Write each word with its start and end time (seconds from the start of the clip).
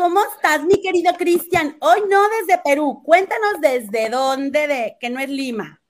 ¿Cómo 0.00 0.22
estás, 0.34 0.64
mi 0.64 0.80
querido 0.80 1.12
Cristian? 1.12 1.76
Hoy 1.78 2.00
no 2.08 2.22
desde 2.40 2.58
Perú. 2.64 3.02
Cuéntanos 3.04 3.60
desde 3.60 4.08
dónde, 4.08 4.66
de 4.66 4.96
que 4.98 5.10
no 5.10 5.20
es 5.20 5.28
Lima. 5.28 5.82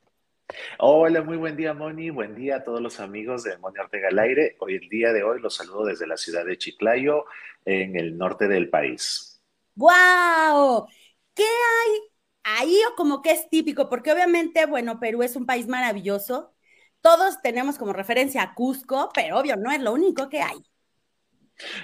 Hola, 0.80 1.22
muy 1.22 1.36
buen 1.36 1.56
día, 1.56 1.74
Moni. 1.74 2.10
Buen 2.10 2.34
día 2.34 2.56
a 2.56 2.64
todos 2.64 2.80
los 2.80 2.98
amigos 2.98 3.44
de 3.44 3.56
Moni 3.58 3.78
Ortega 3.78 4.08
al 4.08 4.18
aire. 4.18 4.56
Hoy, 4.58 4.74
el 4.74 4.88
día 4.88 5.12
de 5.12 5.22
hoy, 5.22 5.40
los 5.40 5.54
saludo 5.54 5.84
desde 5.84 6.08
la 6.08 6.16
ciudad 6.16 6.44
de 6.44 6.58
Chiclayo, 6.58 7.24
en 7.64 7.94
el 7.94 8.18
norte 8.18 8.48
del 8.48 8.68
país. 8.68 9.40
¡Wow! 9.76 10.88
¿Qué 11.32 11.44
hay 11.44 12.00
ahí 12.42 12.80
o 12.90 12.96
como 12.96 13.22
que 13.22 13.30
es 13.30 13.48
típico? 13.48 13.88
Porque 13.88 14.10
obviamente, 14.10 14.66
bueno, 14.66 14.98
Perú 14.98 15.22
es 15.22 15.36
un 15.36 15.46
país 15.46 15.68
maravilloso. 15.68 16.52
Todos 17.00 17.40
tenemos 17.42 17.78
como 17.78 17.92
referencia 17.92 18.42
a 18.42 18.54
Cusco, 18.54 19.10
pero 19.14 19.38
obvio, 19.38 19.54
no 19.54 19.70
es 19.70 19.80
lo 19.80 19.92
único 19.92 20.28
que 20.28 20.42
hay. 20.42 20.64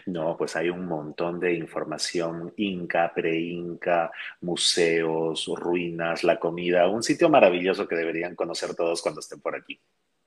No, 0.07 0.37
pues 0.37 0.57
hay 0.57 0.71
un 0.71 0.87
montón 0.87 1.41
de 1.41 1.55
información 1.55 2.53
inca, 2.57 3.13
pre-inca, 3.15 4.11
museos, 4.41 5.47
ruinas, 5.55 6.25
la 6.25 6.39
comida, 6.39 6.89
un 6.89 7.03
sitio 7.03 7.29
maravilloso 7.29 7.87
que 7.89 7.97
deberían 7.97 8.35
conocer 8.35 8.75
todos 8.75 9.03
cuando 9.03 9.21
estén 9.21 9.41
por 9.41 9.57
aquí. 9.57 9.81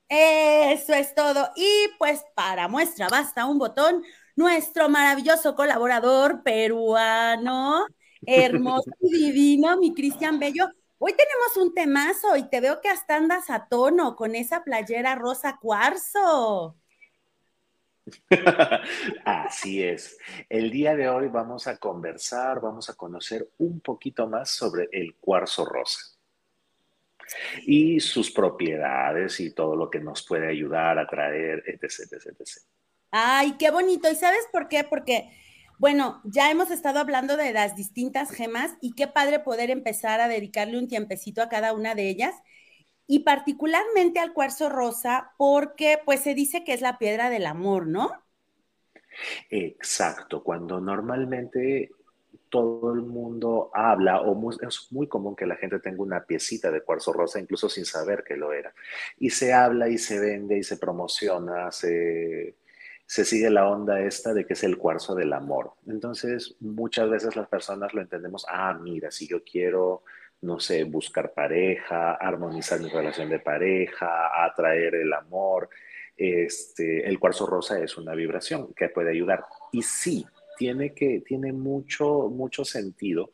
Eso 0.09 0.93
es 0.93 1.13
todo. 1.13 1.49
Y 1.55 1.69
pues 1.99 2.25
para 2.35 2.67
muestra 2.67 3.07
basta 3.09 3.45
un 3.45 3.59
botón, 3.59 4.03
nuestro 4.35 4.89
maravilloso 4.89 5.55
colaborador 5.55 6.41
peruano, 6.43 7.85
hermoso 8.25 8.89
y 9.01 9.31
divino, 9.31 9.77
mi 9.77 9.93
Cristian 9.93 10.39
Bello. 10.39 10.67
Hoy 10.97 11.13
tenemos 11.13 11.57
un 11.57 11.73
temazo 11.73 12.35
y 12.35 12.49
te 12.49 12.59
veo 12.59 12.81
que 12.81 12.89
hasta 12.89 13.15
andas 13.15 13.49
a 13.49 13.67
tono 13.67 14.15
con 14.15 14.35
esa 14.35 14.63
playera 14.63 15.15
rosa 15.15 15.57
cuarzo. 15.61 16.78
Así 19.25 19.83
es. 19.83 20.17
El 20.47 20.71
día 20.71 20.95
de 20.95 21.09
hoy 21.09 21.27
vamos 21.27 21.67
a 21.67 21.77
conversar, 21.77 22.61
vamos 22.61 22.89
a 22.89 22.95
conocer 22.95 23.49
un 23.57 23.79
poquito 23.79 24.27
más 24.27 24.49
sobre 24.49 24.89
el 24.91 25.15
cuarzo 25.15 25.65
rosa 25.65 25.99
y 27.65 27.99
sus 27.99 28.31
propiedades 28.31 29.39
y 29.39 29.53
todo 29.53 29.75
lo 29.75 29.89
que 29.89 29.99
nos 29.99 30.25
puede 30.25 30.47
ayudar 30.47 30.97
a 30.97 31.07
traer, 31.07 31.63
etc, 31.67 31.83
etc, 32.11 32.25
etc. 32.39 32.47
Ay, 33.11 33.55
qué 33.57 33.71
bonito. 33.71 34.09
¿Y 34.09 34.15
sabes 34.15 34.47
por 34.51 34.67
qué? 34.67 34.83
Porque, 34.83 35.29
bueno, 35.77 36.21
ya 36.23 36.51
hemos 36.51 36.71
estado 36.71 36.99
hablando 36.99 37.37
de 37.37 37.53
las 37.53 37.75
distintas 37.75 38.31
gemas 38.31 38.71
y 38.81 38.93
qué 38.93 39.07
padre 39.07 39.39
poder 39.39 39.69
empezar 39.69 40.21
a 40.21 40.27
dedicarle 40.27 40.77
un 40.77 40.87
tiempecito 40.87 41.41
a 41.41 41.49
cada 41.49 41.73
una 41.73 41.95
de 41.95 42.09
ellas 42.09 42.35
y 43.11 43.19
particularmente 43.21 44.19
al 44.19 44.33
cuarzo 44.33 44.69
rosa 44.69 45.33
porque 45.35 45.99
pues 46.05 46.19
se 46.19 46.35
dice 46.35 46.63
que 46.63 46.73
es 46.73 46.81
la 46.81 46.99
piedra 46.99 47.31
del 47.31 47.47
amor, 47.47 47.87
¿no? 47.87 48.11
Exacto, 49.49 50.43
cuando 50.43 50.79
normalmente 50.79 51.89
todo 52.49 52.93
el 52.93 53.01
mundo 53.01 53.71
habla, 53.73 54.21
o 54.21 54.51
es 54.61 54.91
muy 54.91 55.07
común 55.07 55.35
que 55.35 55.47
la 55.47 55.55
gente 55.55 55.79
tenga 55.79 56.03
una 56.03 56.23
piecita 56.23 56.69
de 56.69 56.81
cuarzo 56.81 57.11
rosa, 57.11 57.39
incluso 57.39 57.67
sin 57.67 57.83
saber 57.83 58.23
que 58.23 58.37
lo 58.37 58.53
era. 58.53 58.75
Y 59.17 59.31
se 59.31 59.53
habla 59.53 59.89
y 59.89 59.97
se 59.97 60.19
vende 60.19 60.59
y 60.59 60.63
se 60.63 60.77
promociona, 60.77 61.71
se, 61.71 62.57
se 63.07 63.25
sigue 63.25 63.49
la 63.49 63.67
onda 63.67 64.01
esta 64.01 64.35
de 64.35 64.45
que 64.45 64.53
es 64.53 64.63
el 64.63 64.77
cuarzo 64.77 65.15
del 65.15 65.33
amor. 65.33 65.73
Entonces, 65.87 66.55
muchas 66.59 67.09
veces 67.09 67.35
las 67.35 67.47
personas 67.47 67.91
lo 67.95 68.01
entendemos, 68.01 68.45
ah, 68.47 68.77
mira, 68.79 69.09
si 69.09 69.27
yo 69.27 69.43
quiero 69.43 70.03
no 70.41 70.59
sé, 70.59 70.83
buscar 70.83 71.33
pareja, 71.33 72.13
armonizar 72.13 72.79
mi 72.79 72.89
relación 72.89 73.29
de 73.29 73.39
pareja, 73.39 74.43
atraer 74.45 74.95
el 74.95 75.13
amor. 75.13 75.69
Este, 76.15 77.07
el 77.07 77.19
cuarzo 77.19 77.45
rosa 77.45 77.79
es 77.79 77.97
una 77.97 78.13
vibración 78.13 78.73
que 78.73 78.89
puede 78.89 79.11
ayudar. 79.11 79.45
Y 79.71 79.81
sí, 79.81 80.25
tiene, 80.57 80.93
que, 80.93 81.21
tiene 81.21 81.53
mucho, 81.53 82.29
mucho 82.29 82.65
sentido 82.65 83.31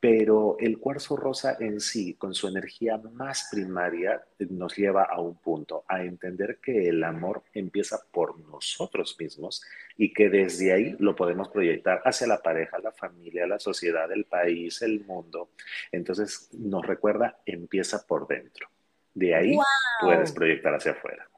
pero 0.00 0.56
el 0.58 0.78
cuarzo 0.78 1.14
rosa 1.14 1.58
en 1.60 1.78
sí, 1.78 2.14
con 2.14 2.34
su 2.34 2.48
energía 2.48 2.96
más 3.12 3.48
primaria, 3.50 4.24
nos 4.48 4.74
lleva 4.74 5.04
a 5.04 5.20
un 5.20 5.36
punto, 5.36 5.84
a 5.88 6.02
entender 6.02 6.58
que 6.62 6.88
el 6.88 7.04
amor 7.04 7.42
empieza 7.52 8.00
por 8.10 8.40
nosotros 8.48 9.14
mismos 9.18 9.62
y 9.98 10.14
que 10.14 10.30
desde 10.30 10.72
ahí 10.72 10.96
lo 10.98 11.14
podemos 11.14 11.50
proyectar 11.50 12.00
hacia 12.02 12.26
la 12.26 12.40
pareja, 12.40 12.78
la 12.78 12.92
familia, 12.92 13.46
la 13.46 13.58
sociedad, 13.58 14.10
el 14.10 14.24
país, 14.24 14.80
el 14.80 15.04
mundo. 15.04 15.50
Entonces 15.92 16.48
nos 16.54 16.86
recuerda, 16.86 17.38
empieza 17.44 18.06
por 18.06 18.26
dentro. 18.26 18.68
De 19.12 19.34
ahí 19.34 19.54
puedes 20.00 20.32
proyectar 20.32 20.74
hacia 20.74 20.92
afuera. 20.92 21.28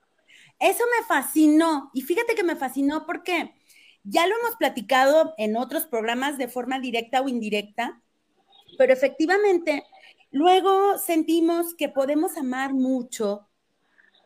Eso 0.61 0.85
me 0.97 1.05
fascinó 1.05 1.91
y 1.93 2.03
fíjate 2.03 2.37
que 2.37 2.45
me 2.45 2.55
fascinó 2.55 3.07
porque 3.07 3.53
ya 4.05 4.29
lo 4.29 4.37
hemos 4.39 4.55
platicado 4.55 5.35
en 5.37 5.57
otros 5.57 5.85
programas 5.87 6.39
de 6.39 6.47
forma 6.47 6.79
directa 6.79 7.23
o 7.23 7.29
indirecta 7.29 8.01
pero 8.79 8.93
efectivamente, 8.93 9.85
luego 10.31 10.99
sentimos 10.99 11.75
que 11.75 11.89
podemos 11.89 12.37
amar 12.37 12.75
mucho, 12.75 13.49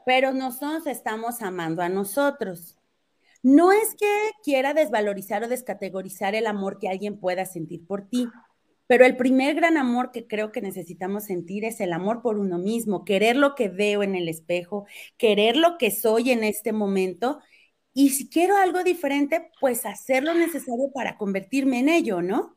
pero 0.04 0.32
nosotros 0.32 0.86
estamos 0.86 1.42
amando 1.42 1.82
a 1.82 1.88
nosotros. 1.88 2.78
No 3.42 3.72
es 3.72 3.94
que 3.94 4.30
quiera 4.42 4.74
desvalorizar 4.74 5.44
o 5.44 5.48
descategorizar 5.48 6.34
el 6.34 6.46
amor 6.46 6.78
que 6.78 6.88
alguien 6.88 7.18
pueda 7.18 7.44
sentir 7.44 7.86
por 7.86 8.08
ti, 8.08 8.28
pero 8.86 9.04
el 9.04 9.16
primer 9.16 9.54
gran 9.54 9.76
amor 9.76 10.10
que 10.12 10.26
creo 10.26 10.52
que 10.52 10.60
necesitamos 10.60 11.24
sentir 11.24 11.64
es 11.64 11.80
el 11.80 11.92
amor 11.92 12.22
por 12.22 12.38
uno 12.38 12.58
mismo, 12.58 13.04
querer 13.04 13.36
lo 13.36 13.54
que 13.54 13.68
veo 13.68 14.02
en 14.02 14.14
el 14.14 14.28
espejo, 14.28 14.86
querer 15.16 15.56
lo 15.56 15.78
que 15.78 15.90
soy 15.90 16.30
en 16.30 16.44
este 16.44 16.72
momento 16.72 17.40
y 17.98 18.10
si 18.10 18.28
quiero 18.28 18.58
algo 18.58 18.84
diferente, 18.84 19.50
pues 19.58 19.86
hacer 19.86 20.22
lo 20.22 20.34
necesario 20.34 20.90
para 20.92 21.16
convertirme 21.16 21.78
en 21.78 21.88
ello, 21.88 22.20
¿no? 22.20 22.55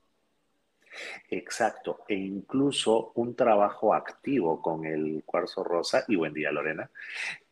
Exacto, 1.29 2.03
e 2.07 2.15
incluso 2.15 3.11
un 3.15 3.35
trabajo 3.35 3.93
activo 3.93 4.61
con 4.61 4.85
el 4.85 5.23
cuarzo 5.25 5.63
rosa, 5.63 6.03
y 6.07 6.15
buen 6.15 6.33
día 6.33 6.51
Lorena, 6.51 6.89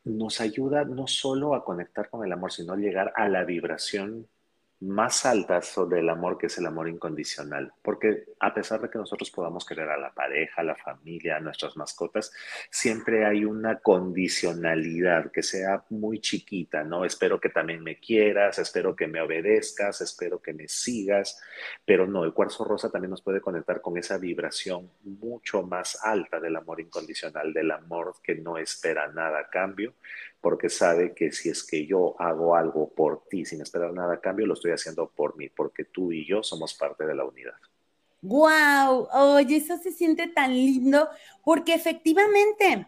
nos 0.04 0.42
ayuda 0.42 0.86
no 0.86 1.08
solo 1.08 1.54
a 1.54 1.64
conectar 1.64 2.10
con 2.10 2.26
el 2.26 2.32
amor, 2.32 2.52
sino 2.52 2.74
a 2.74 2.78
llegar 2.78 3.14
a 3.16 3.28
la 3.28 3.44
vibración 3.44 4.28
más 4.80 5.26
altas 5.26 5.68
sobre 5.68 6.02
el 6.02 6.10
amor 6.10 6.38
que 6.38 6.48
es 6.48 6.58
el 6.60 6.68
amor 6.68 6.88
incondicional, 6.88 7.74
porque 7.82 8.26
a 8.40 8.54
pesar 8.54 8.80
de 8.82 8.90
que 8.90 9.00
nosotros 9.00 9.32
podamos 9.32 9.66
querer 9.66 9.90
a 9.90 9.98
la 9.98 10.14
pareja, 10.14 10.62
a 10.62 10.64
la 10.64 10.76
familia, 10.76 11.38
a 11.38 11.40
nuestras 11.40 11.76
mascotas, 11.78 12.32
siempre 12.70 13.26
hay 13.26 13.44
una 13.44 13.80
condicionalidad 13.80 15.32
que 15.32 15.42
sea 15.42 15.84
muy 15.90 16.20
chiquita, 16.20 16.84
¿no? 16.84 17.06
Espero 17.06 17.40
que 17.40 17.50
también 17.50 17.84
me 17.84 18.00
quieras, 18.00 18.60
espero 18.60 18.96
que 18.96 19.08
me 19.08 19.22
obedezcas, 19.22 20.02
espero 20.02 20.42
que 20.42 20.54
me 20.54 20.68
sigas, 20.68 21.42
pero 21.84 22.06
no, 22.06 22.24
el 22.24 22.34
cuarzo 22.34 22.64
rosa 22.64 22.92
también 22.92 23.12
nos 23.12 23.24
puede 23.24 23.42
conectar 23.42 23.82
con 23.82 23.98
esa 23.98 24.18
vibración 24.18 24.92
mucho 25.04 25.64
más 25.64 25.98
alta 26.04 26.40
del 26.40 26.56
amor 26.56 26.82
incondicional, 26.82 27.52
del 27.52 27.72
amor 27.72 28.16
que 28.22 28.36
no 28.36 28.58
espera 28.58 29.08
nada 29.08 29.40
a 29.40 29.50
cambio, 29.50 29.96
porque 30.48 30.70
sabe 30.70 31.14
que 31.14 31.30
si 31.34 31.50
es 31.50 31.62
que 31.62 31.86
yo 31.86 32.16
hago 32.22 32.56
algo 32.56 32.88
por 32.88 33.28
ti 33.28 33.44
sin 33.44 33.60
esperar 33.60 33.92
nada 33.92 34.14
a 34.14 34.22
cambio, 34.22 34.46
lo 34.46 34.54
estoy 34.54 34.72
haciendo 34.72 35.10
por 35.10 35.36
mí, 35.36 35.50
porque 35.50 35.84
tú 35.84 36.14
y 36.14 36.26
yo 36.26 36.42
somos 36.42 36.74
parte 36.74 37.06
de 37.06 37.14
la 37.14 37.26
unidad. 37.26 37.56
¡Wow! 38.22 39.10
Oye, 39.12 39.58
eso 39.58 39.76
se 39.78 39.92
siente 39.92 40.28
tan 40.28 40.54
lindo, 40.54 41.10
porque 41.44 41.74
efectivamente, 41.74 42.88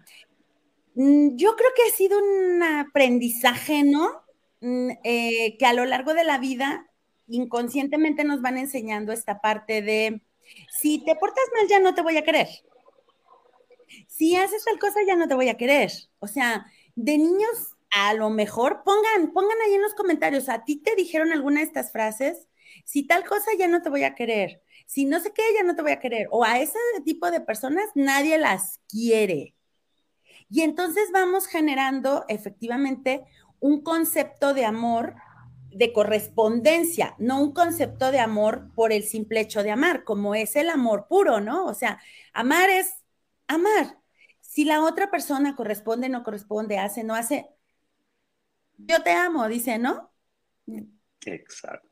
mm, 0.95 1.35
yo 1.35 1.57
creo 1.57 1.69
que 1.75 1.83
ha 1.91 1.97
sido 1.97 2.17
un 2.17 2.63
aprendizaje, 2.63 3.83
¿no? 3.83 4.21
Mm, 4.61 4.91
eh, 5.03 5.57
que 5.57 5.65
a 5.65 5.73
lo 5.73 5.83
largo 5.83 6.13
de 6.13 6.23
la 6.23 6.37
vida 6.37 6.87
inconscientemente 7.27 8.23
nos 8.23 8.41
van 8.41 8.57
enseñando 8.57 9.11
esta 9.11 9.41
parte 9.41 9.81
de, 9.81 10.21
si 10.69 11.03
te 11.03 11.13
portas 11.17 11.43
mal 11.53 11.67
ya 11.67 11.81
no 11.81 11.93
te 11.93 12.03
voy 12.03 12.15
a 12.15 12.23
querer. 12.23 12.47
Si 14.07 14.37
haces 14.37 14.63
tal 14.63 14.79
cosa 14.79 15.01
ya 15.05 15.17
no 15.17 15.27
te 15.27 15.35
voy 15.35 15.49
a 15.49 15.57
querer. 15.57 15.91
O 16.19 16.27
sea, 16.27 16.65
de 17.03 17.17
niños, 17.17 17.77
a 17.91 18.13
lo 18.13 18.29
mejor 18.29 18.83
pongan, 18.83 19.31
pongan 19.33 19.57
ahí 19.65 19.73
en 19.73 19.81
los 19.81 19.93
comentarios, 19.93 20.49
¿a 20.49 20.65
ti 20.65 20.77
te 20.77 20.95
dijeron 20.95 21.31
alguna 21.31 21.61
de 21.61 21.67
estas 21.67 21.91
frases? 21.91 22.47
Si 22.85 23.03
tal 23.03 23.25
cosa 23.25 23.51
ya 23.57 23.67
no 23.67 23.81
te 23.81 23.89
voy 23.89 24.03
a 24.03 24.15
querer, 24.15 24.61
si 24.85 25.05
no 25.05 25.19
sé 25.19 25.31
qué, 25.33 25.43
ya 25.55 25.63
no 25.63 25.75
te 25.75 25.81
voy 25.81 25.91
a 25.91 25.99
querer, 25.99 26.27
o 26.31 26.43
a 26.43 26.59
ese 26.59 26.77
tipo 27.05 27.31
de 27.31 27.39
personas 27.39 27.85
nadie 27.95 28.37
las 28.37 28.79
quiere. 28.89 29.55
Y 30.49 30.61
entonces 30.61 31.09
vamos 31.13 31.47
generando 31.47 32.25
efectivamente 32.27 33.23
un 33.59 33.81
concepto 33.81 34.53
de 34.53 34.65
amor 34.65 35.15
de 35.71 35.93
correspondencia, 35.93 37.15
no 37.17 37.41
un 37.41 37.53
concepto 37.53 38.11
de 38.11 38.19
amor 38.19 38.71
por 38.75 38.91
el 38.91 39.03
simple 39.03 39.39
hecho 39.39 39.63
de 39.63 39.71
amar, 39.71 40.03
como 40.03 40.35
es 40.35 40.55
el 40.55 40.69
amor 40.69 41.07
puro, 41.07 41.39
¿no? 41.39 41.65
O 41.65 41.73
sea, 41.73 42.01
amar 42.33 42.69
es 42.69 42.91
amar. 43.47 43.98
Si 44.49 44.65
la 44.65 44.83
otra 44.83 45.11
persona 45.11 45.55
corresponde, 45.55 46.09
no 46.09 46.23
corresponde, 46.23 46.79
hace, 46.79 47.03
no 47.03 47.13
hace, 47.13 47.47
yo 48.79 49.03
te 49.03 49.11
amo, 49.11 49.47
dice, 49.47 49.77
¿no? 49.77 50.11
Exacto. 51.21 51.88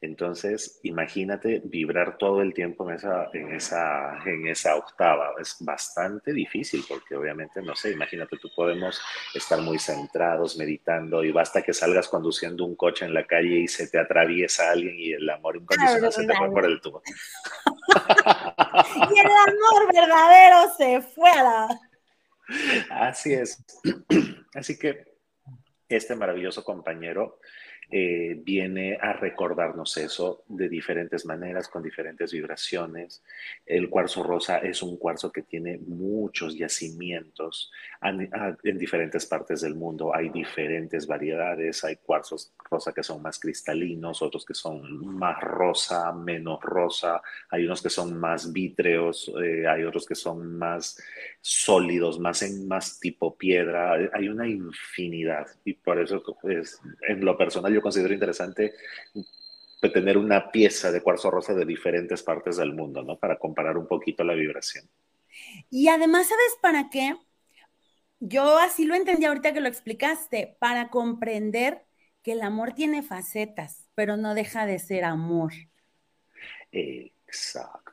Entonces, 0.00 0.80
imagínate 0.82 1.60
vibrar 1.64 2.18
todo 2.18 2.42
el 2.42 2.54
tiempo 2.54 2.88
en 2.88 2.96
esa, 2.96 3.28
en 3.32 3.54
esa, 3.54 4.18
en 4.24 4.46
esa 4.46 4.76
octava. 4.76 5.34
Es 5.40 5.56
bastante 5.60 6.32
difícil 6.32 6.84
porque 6.88 7.16
obviamente, 7.16 7.62
no 7.62 7.74
sé, 7.74 7.92
imagínate, 7.92 8.36
tú 8.38 8.50
podemos 8.54 9.00
estar 9.34 9.60
muy 9.60 9.78
centrados, 9.78 10.56
meditando 10.56 11.24
y 11.24 11.32
basta 11.32 11.62
que 11.62 11.72
salgas 11.72 12.08
conduciendo 12.08 12.64
un 12.64 12.76
coche 12.76 13.04
en 13.04 13.14
la 13.14 13.26
calle 13.26 13.60
y 13.60 13.68
se 13.68 13.88
te 13.88 13.98
atraviesa 13.98 14.70
alguien 14.70 14.94
y 14.98 15.12
el 15.12 15.28
amor 15.28 15.56
incondicional 15.56 16.12
se 16.12 16.26
te 16.26 16.34
fue 16.34 16.50
por 16.50 16.64
el 16.64 16.80
tubo. 16.80 17.02
y 17.86 19.18
el 19.18 19.26
amor 19.26 19.92
verdadero 19.92 20.74
se 20.76 21.02
fue 21.02 21.30
a 21.30 21.42
la... 21.42 21.80
Así 22.90 23.32
es. 23.32 23.64
Así 24.54 24.78
que 24.78 25.16
este 25.88 26.16
maravilloso 26.16 26.64
compañero 26.64 27.38
eh, 27.88 28.40
viene 28.42 28.98
a 29.00 29.12
recordarnos 29.12 29.96
eso 29.96 30.42
de 30.48 30.68
diferentes 30.68 31.24
maneras, 31.24 31.68
con 31.68 31.84
diferentes 31.84 32.32
vibraciones. 32.32 33.22
El 33.64 33.88
cuarzo 33.88 34.24
rosa 34.24 34.58
es 34.58 34.82
un 34.82 34.96
cuarzo 34.96 35.30
que 35.30 35.42
tiene 35.42 35.78
muchos 35.86 36.56
yacimientos 36.56 37.70
en, 38.02 38.78
diferentes 38.78 39.26
partes 39.26 39.60
del 39.60 39.76
mundo. 39.76 40.14
Hay 40.14 40.30
diferentes 40.30 41.06
variedades, 41.06 41.84
hay 41.84 41.96
cuarzos 41.96 42.52
rosa 42.68 42.92
que 42.92 43.04
son 43.04 43.22
más 43.22 43.38
cristalinos, 43.38 44.20
otros 44.20 44.44
que 44.44 44.54
son 44.54 45.06
más 45.16 45.40
rosa, 45.40 46.12
menos 46.12 46.60
rosa, 46.62 47.22
hay 47.50 47.66
unos 47.66 47.82
que 47.82 47.90
son 47.90 48.18
más 48.18 48.52
vítreos, 48.52 49.32
eh, 49.40 49.66
hay 49.68 49.84
otros 49.84 50.06
que 50.06 50.16
son 50.16 50.58
más 50.58 51.00
sólidos, 51.40 52.18
más 52.18 52.42
en 52.42 52.66
más 52.66 52.98
tipo 52.98 53.36
piedra. 53.36 53.92
Hay 54.12 54.28
una 54.28 54.48
infinidad 54.48 55.46
y 55.64 55.74
por 55.74 56.00
eso 56.00 56.22
es, 56.48 56.80
en 57.08 57.24
lo 57.24 57.38
personal 57.38 57.75
yo 57.76 57.82
considero 57.82 58.12
interesante 58.12 58.74
tener 59.92 60.18
una 60.18 60.50
pieza 60.50 60.90
de 60.90 61.02
cuarzo 61.02 61.30
rosa 61.30 61.54
de 61.54 61.64
diferentes 61.64 62.22
partes 62.22 62.56
del 62.56 62.72
mundo, 62.72 63.02
¿no? 63.02 63.18
Para 63.18 63.38
comparar 63.38 63.76
un 63.76 63.86
poquito 63.86 64.24
la 64.24 64.34
vibración. 64.34 64.88
Y 65.70 65.88
además, 65.88 66.28
¿sabes 66.28 66.56
para 66.60 66.88
qué? 66.90 67.16
Yo 68.18 68.58
así 68.58 68.84
lo 68.84 68.94
entendí 68.94 69.26
ahorita 69.26 69.52
que 69.52 69.60
lo 69.60 69.68
explicaste, 69.68 70.56
para 70.58 70.88
comprender 70.88 71.84
que 72.22 72.32
el 72.32 72.42
amor 72.42 72.72
tiene 72.72 73.02
facetas, 73.02 73.88
pero 73.94 74.16
no 74.16 74.34
deja 74.34 74.66
de 74.66 74.78
ser 74.78 75.04
amor. 75.04 75.52
Exacto. 76.72 77.92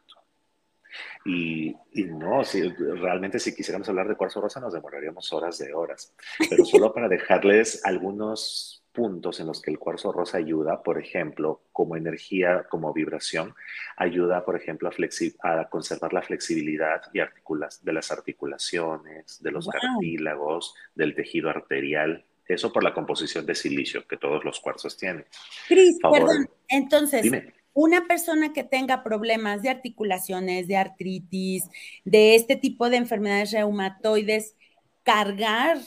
Y, 1.25 1.75
y, 1.91 2.03
no, 2.05 2.43
si, 2.43 2.61
realmente 2.69 3.39
si 3.39 3.55
quisiéramos 3.55 3.89
hablar 3.89 4.07
de 4.07 4.15
cuarzo 4.15 4.41
rosa 4.41 4.59
nos 4.59 4.73
demoraríamos 4.73 5.31
horas 5.33 5.57
de 5.57 5.73
horas, 5.73 6.13
pero 6.49 6.65
solo 6.65 6.93
para 6.93 7.07
dejarles 7.07 7.83
algunos 7.85 8.82
puntos 8.93 9.39
en 9.39 9.47
los 9.47 9.61
que 9.61 9.71
el 9.71 9.79
cuarzo 9.79 10.11
rosa 10.11 10.37
ayuda, 10.37 10.83
por 10.83 10.99
ejemplo, 10.99 11.63
como 11.71 11.97
energía, 11.97 12.65
como 12.69 12.93
vibración, 12.93 13.55
ayuda, 13.97 14.45
por 14.45 14.55
ejemplo, 14.55 14.89
a, 14.89 15.59
a 15.59 15.69
conservar 15.69 16.13
la 16.13 16.21
flexibilidad 16.21 17.01
y 17.11 17.19
de 17.19 17.93
las 17.93 18.11
articulaciones, 18.11 19.41
de 19.41 19.51
los 19.51 19.67
cartílagos, 19.67 20.75
del 20.95 21.15
tejido 21.15 21.49
arterial. 21.49 22.23
Eso 22.47 22.71
por 22.71 22.83
la 22.83 22.93
composición 22.93 23.45
de 23.45 23.55
silicio 23.55 24.07
que 24.07 24.17
todos 24.17 24.43
los 24.45 24.59
cuarzos 24.59 24.97
tienen. 24.97 25.25
Cris, 25.67 25.97
perdón, 26.01 26.47
entonces, 26.67 27.31
una 27.73 28.05
persona 28.05 28.53
que 28.53 28.63
tenga 28.63 29.03
problemas 29.03 29.63
de 29.63 29.69
articulaciones, 29.69 30.67
de 30.67 30.77
artritis, 30.77 31.63
de 32.05 32.35
este 32.35 32.55
tipo 32.55 32.89
de 32.89 32.97
enfermedades 32.97 33.51
reumatoides, 33.51 34.55
cargar 35.03 35.79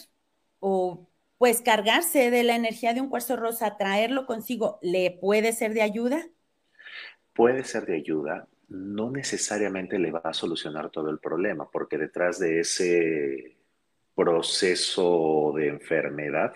o 0.59 1.09
pues 1.39 1.61
cargarse 1.63 2.31
de 2.31 2.43
la 2.43 2.57
energía 2.57 2.95
de 2.95 3.01
un 3.01 3.09
cuarzo 3.09 3.37
rosa, 3.37 3.77
traerlo 3.77 4.27
consigo, 4.27 4.79
¿le 4.83 5.11
puede 5.21 5.53
ser 5.53 5.75
de 5.75 5.83
ayuda? 5.83 6.27
Puede 7.35 7.65
ser 7.65 7.85
de 7.87 7.97
ayuda, 7.97 8.49
no 8.69 9.11
necesariamente 9.11 9.99
le 9.99 10.11
va 10.11 10.23
a 10.25 10.33
solucionar 10.33 10.91
todo 10.91 11.11
el 11.11 11.19
problema, 11.19 11.71
porque 11.71 11.99
detrás 11.99 12.39
de 12.39 12.61
ese 12.61 13.57
proceso 14.15 15.53
de 15.55 15.69
enfermedad 15.69 16.55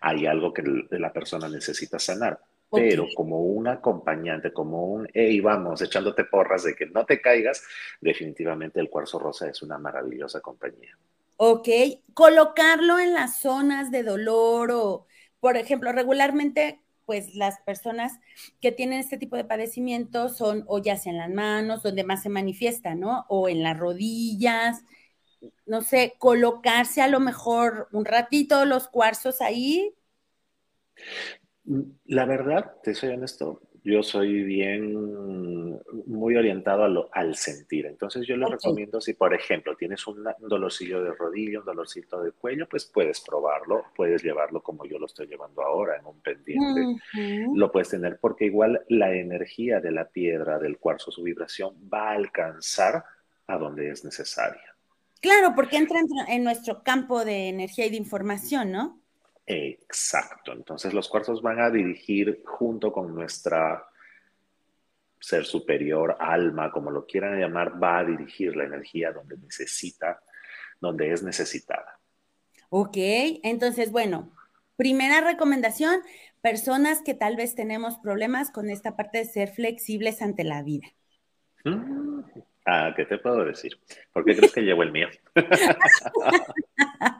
hay 0.00 0.26
algo 0.26 0.54
que 0.54 0.62
la 0.90 1.12
persona 1.12 1.48
necesita 1.48 1.98
sanar. 1.98 2.38
Pero 2.72 3.06
como 3.16 3.40
un 3.40 3.66
acompañante, 3.66 4.52
como 4.52 4.84
un, 4.84 5.08
hey, 5.12 5.40
vamos, 5.40 5.82
echándote 5.82 6.24
porras 6.24 6.62
de 6.62 6.76
que 6.76 6.86
no 6.86 7.04
te 7.04 7.20
caigas, 7.20 7.64
definitivamente 8.00 8.78
el 8.78 8.88
cuarzo 8.88 9.18
rosa 9.18 9.48
es 9.48 9.60
una 9.62 9.76
maravillosa 9.76 10.40
compañía. 10.40 10.96
Ok, 11.42 11.68
colocarlo 12.12 12.98
en 12.98 13.14
las 13.14 13.38
zonas 13.40 13.90
de 13.90 14.02
dolor 14.02 14.70
o, 14.72 15.06
por 15.40 15.56
ejemplo, 15.56 15.90
regularmente, 15.90 16.82
pues 17.06 17.34
las 17.34 17.60
personas 17.62 18.20
que 18.60 18.72
tienen 18.72 19.00
este 19.00 19.16
tipo 19.16 19.36
de 19.36 19.44
padecimientos 19.46 20.36
son 20.36 20.64
o 20.68 20.80
ya 20.82 20.98
sea 20.98 21.12
en 21.12 21.18
las 21.18 21.30
manos, 21.30 21.82
donde 21.82 22.04
más 22.04 22.22
se 22.22 22.28
manifiesta, 22.28 22.94
¿no? 22.94 23.24
O 23.30 23.48
en 23.48 23.62
las 23.62 23.78
rodillas, 23.78 24.84
no 25.64 25.80
sé, 25.80 26.14
colocarse 26.18 27.00
a 27.00 27.08
lo 27.08 27.20
mejor 27.20 27.88
un 27.92 28.04
ratito 28.04 28.66
los 28.66 28.88
cuarzos 28.88 29.40
ahí. 29.40 29.94
La 32.04 32.26
verdad, 32.26 32.74
te 32.82 32.94
soy 32.94 33.10
honesto, 33.10 33.62
yo 33.82 34.02
soy 34.02 34.42
bien, 34.42 35.80
muy 36.06 36.36
orientado 36.36 37.08
al 37.12 37.34
sentir. 37.34 37.86
Entonces 37.86 38.26
yo 38.26 38.36
le 38.36 38.46
recomiendo 38.46 39.00
si, 39.00 39.14
por 39.14 39.32
ejemplo, 39.34 39.76
tienes 39.76 40.06
un 40.06 40.24
dolorcillo 40.40 41.02
de 41.02 41.12
rodilla, 41.14 41.60
un 41.60 41.64
dolorcito 41.64 42.22
de 42.22 42.32
cuello, 42.32 42.68
pues 42.68 42.84
puedes 42.84 43.20
probarlo, 43.20 43.84
puedes 43.96 44.22
llevarlo 44.22 44.62
como 44.62 44.84
yo 44.84 44.98
lo 44.98 45.06
estoy 45.06 45.26
llevando 45.26 45.62
ahora 45.62 45.96
en 45.96 46.06
un 46.06 46.20
pendiente. 46.20 47.00
Lo 47.54 47.72
puedes 47.72 47.88
tener 47.88 48.18
porque 48.20 48.46
igual 48.46 48.84
la 48.88 49.14
energía 49.14 49.80
de 49.80 49.92
la 49.92 50.06
piedra, 50.08 50.58
del 50.58 50.78
cuarzo, 50.78 51.10
su 51.10 51.22
vibración 51.22 51.74
va 51.92 52.10
a 52.10 52.14
alcanzar 52.14 53.04
a 53.46 53.56
donde 53.56 53.90
es 53.90 54.04
necesaria. 54.04 54.74
Claro, 55.20 55.54
porque 55.54 55.76
entra 55.76 56.00
en 56.28 56.44
nuestro 56.44 56.82
campo 56.82 57.24
de 57.24 57.48
energía 57.48 57.86
y 57.86 57.90
de 57.90 57.96
información, 57.96 58.72
¿no? 58.72 59.00
Exacto. 59.52 60.52
Entonces 60.52 60.94
los 60.94 61.08
cuarzos 61.08 61.42
van 61.42 61.58
a 61.58 61.70
dirigir 61.70 62.40
junto 62.44 62.92
con 62.92 63.12
nuestra 63.12 63.84
ser 65.18 65.44
superior, 65.44 66.16
alma, 66.20 66.70
como 66.70 66.92
lo 66.92 67.04
quieran 67.04 67.38
llamar, 67.38 67.82
va 67.82 67.98
a 67.98 68.04
dirigir 68.04 68.54
la 68.54 68.64
energía 68.64 69.10
donde 69.12 69.36
necesita, 69.38 70.22
donde 70.80 71.12
es 71.12 71.24
necesitada. 71.24 71.98
Ok, 72.68 72.96
entonces, 73.42 73.90
bueno, 73.90 74.30
primera 74.76 75.20
recomendación, 75.20 76.00
personas 76.40 77.02
que 77.02 77.14
tal 77.14 77.34
vez 77.34 77.56
tenemos 77.56 77.98
problemas 77.98 78.52
con 78.52 78.70
esta 78.70 78.96
parte 78.96 79.18
de 79.18 79.24
ser 79.24 79.48
flexibles 79.48 80.22
ante 80.22 80.44
la 80.44 80.62
vida. 80.62 80.86
Mm, 81.64 82.20
ah, 82.66 82.94
¿qué 82.96 83.04
te 83.04 83.18
puedo 83.18 83.44
decir? 83.44 83.78
¿Por 84.12 84.24
qué 84.24 84.36
crees 84.36 84.52
que 84.52 84.62
llevo 84.62 84.84
el 84.84 84.92
mío? 84.92 85.08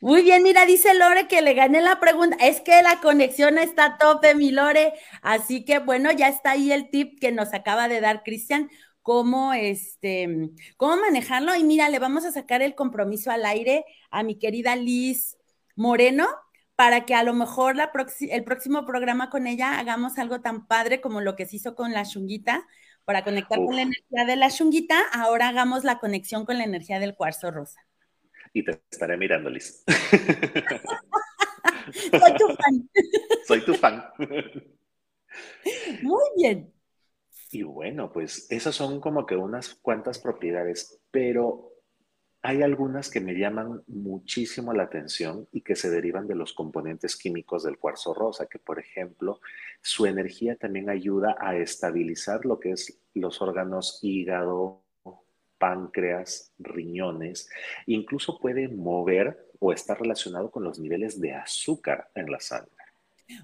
Muy 0.00 0.22
bien, 0.22 0.42
mira, 0.42 0.66
dice 0.66 0.92
Lore 0.94 1.28
que 1.28 1.40
le 1.40 1.54
gané 1.54 1.80
la 1.80 1.98
pregunta. 1.98 2.36
Es 2.40 2.60
que 2.60 2.82
la 2.82 3.00
conexión 3.00 3.58
está 3.58 3.84
a 3.86 3.98
tope, 3.98 4.34
mi 4.34 4.50
Lore. 4.50 4.92
Así 5.22 5.64
que 5.64 5.78
bueno, 5.78 6.12
ya 6.12 6.28
está 6.28 6.52
ahí 6.52 6.72
el 6.72 6.90
tip 6.90 7.18
que 7.20 7.32
nos 7.32 7.54
acaba 7.54 7.88
de 7.88 8.00
dar 8.00 8.22
Cristian, 8.22 8.70
cómo 9.02 9.54
este, 9.54 10.50
cómo 10.76 10.96
manejarlo. 10.96 11.54
Y 11.54 11.64
mira, 11.64 11.88
le 11.88 11.98
vamos 11.98 12.24
a 12.24 12.32
sacar 12.32 12.62
el 12.62 12.74
compromiso 12.74 13.30
al 13.30 13.46
aire 13.46 13.84
a 14.10 14.22
mi 14.22 14.38
querida 14.38 14.76
Liz 14.76 15.38
Moreno 15.74 16.28
para 16.76 17.06
que 17.06 17.14
a 17.14 17.22
lo 17.22 17.34
mejor 17.34 17.76
la 17.76 17.90
el 18.20 18.44
próximo 18.44 18.84
programa 18.84 19.30
con 19.30 19.46
ella 19.46 19.78
hagamos 19.78 20.18
algo 20.18 20.40
tan 20.40 20.66
padre 20.66 21.00
como 21.00 21.20
lo 21.20 21.36
que 21.36 21.46
se 21.46 21.56
hizo 21.56 21.74
con 21.74 21.92
la 21.92 22.04
chunguita, 22.04 22.66
para 23.04 23.24
conectar 23.24 23.58
con 23.58 23.76
la 23.76 23.82
energía 23.82 24.24
de 24.26 24.36
la 24.36 24.50
chunguita, 24.50 25.00
ahora 25.12 25.48
hagamos 25.48 25.84
la 25.84 25.98
conexión 25.98 26.44
con 26.44 26.58
la 26.58 26.64
energía 26.64 26.98
del 26.98 27.14
cuarzo 27.14 27.50
rosa 27.50 27.80
y 28.54 28.64
te 28.64 28.80
estaré 28.90 29.18
mirando, 29.18 29.50
Liz. 29.50 29.84
Soy 32.10 32.34
tu 32.38 32.48
fan. 32.48 32.90
Soy 33.46 33.64
tu 33.64 33.74
fan. 33.74 34.02
Muy 36.02 36.22
bien. 36.36 36.72
Y 37.50 37.62
bueno, 37.64 38.10
pues 38.12 38.46
esas 38.50 38.74
son 38.74 39.00
como 39.00 39.26
que 39.26 39.36
unas 39.36 39.74
cuantas 39.74 40.18
propiedades, 40.18 41.00
pero 41.10 41.72
hay 42.42 42.62
algunas 42.62 43.10
que 43.10 43.20
me 43.20 43.34
llaman 43.34 43.82
muchísimo 43.86 44.72
la 44.72 44.84
atención 44.84 45.48
y 45.50 45.62
que 45.62 45.74
se 45.74 45.90
derivan 45.90 46.28
de 46.28 46.36
los 46.36 46.52
componentes 46.52 47.16
químicos 47.16 47.64
del 47.64 47.78
cuarzo 47.78 48.14
rosa, 48.14 48.46
que 48.46 48.58
por 48.58 48.78
ejemplo, 48.78 49.40
su 49.80 50.06
energía 50.06 50.56
también 50.56 50.90
ayuda 50.90 51.36
a 51.40 51.56
estabilizar 51.56 52.44
lo 52.44 52.60
que 52.60 52.72
es 52.72 53.00
los 53.14 53.42
órganos 53.42 53.98
hígado, 54.02 54.83
páncreas, 55.64 56.52
riñones, 56.58 57.48
incluso 57.86 58.38
puede 58.38 58.68
mover 58.68 59.48
o 59.60 59.72
estar 59.72 59.98
relacionado 59.98 60.50
con 60.50 60.62
los 60.62 60.78
niveles 60.78 61.18
de 61.18 61.32
azúcar 61.32 62.10
en 62.14 62.30
la 62.30 62.38
sangre. 62.38 62.84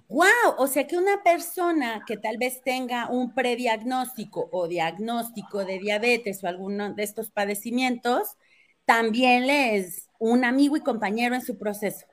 ¡Wow! 0.07 0.57
O 0.59 0.67
sea 0.67 0.87
que 0.87 0.99
una 0.99 1.23
persona 1.23 2.05
que 2.07 2.19
tal 2.19 2.37
vez 2.37 2.61
tenga 2.61 3.09
un 3.09 3.35
prediagnóstico 3.35 4.51
o 4.53 4.69
diagnóstico 4.69 5.65
de 5.65 5.79
diabetes 5.79 6.45
o 6.45 6.47
alguno 6.47 6.93
de 6.93 7.03
estos 7.05 7.31
padecimientos, 7.31 8.37
también 8.85 9.47
le 9.47 9.77
es 9.77 10.07
un 10.19 10.45
amigo 10.45 10.77
y 10.77 10.83
compañero 10.83 11.35
en 11.35 11.41
su 11.41 11.57
proceso. 11.57 12.05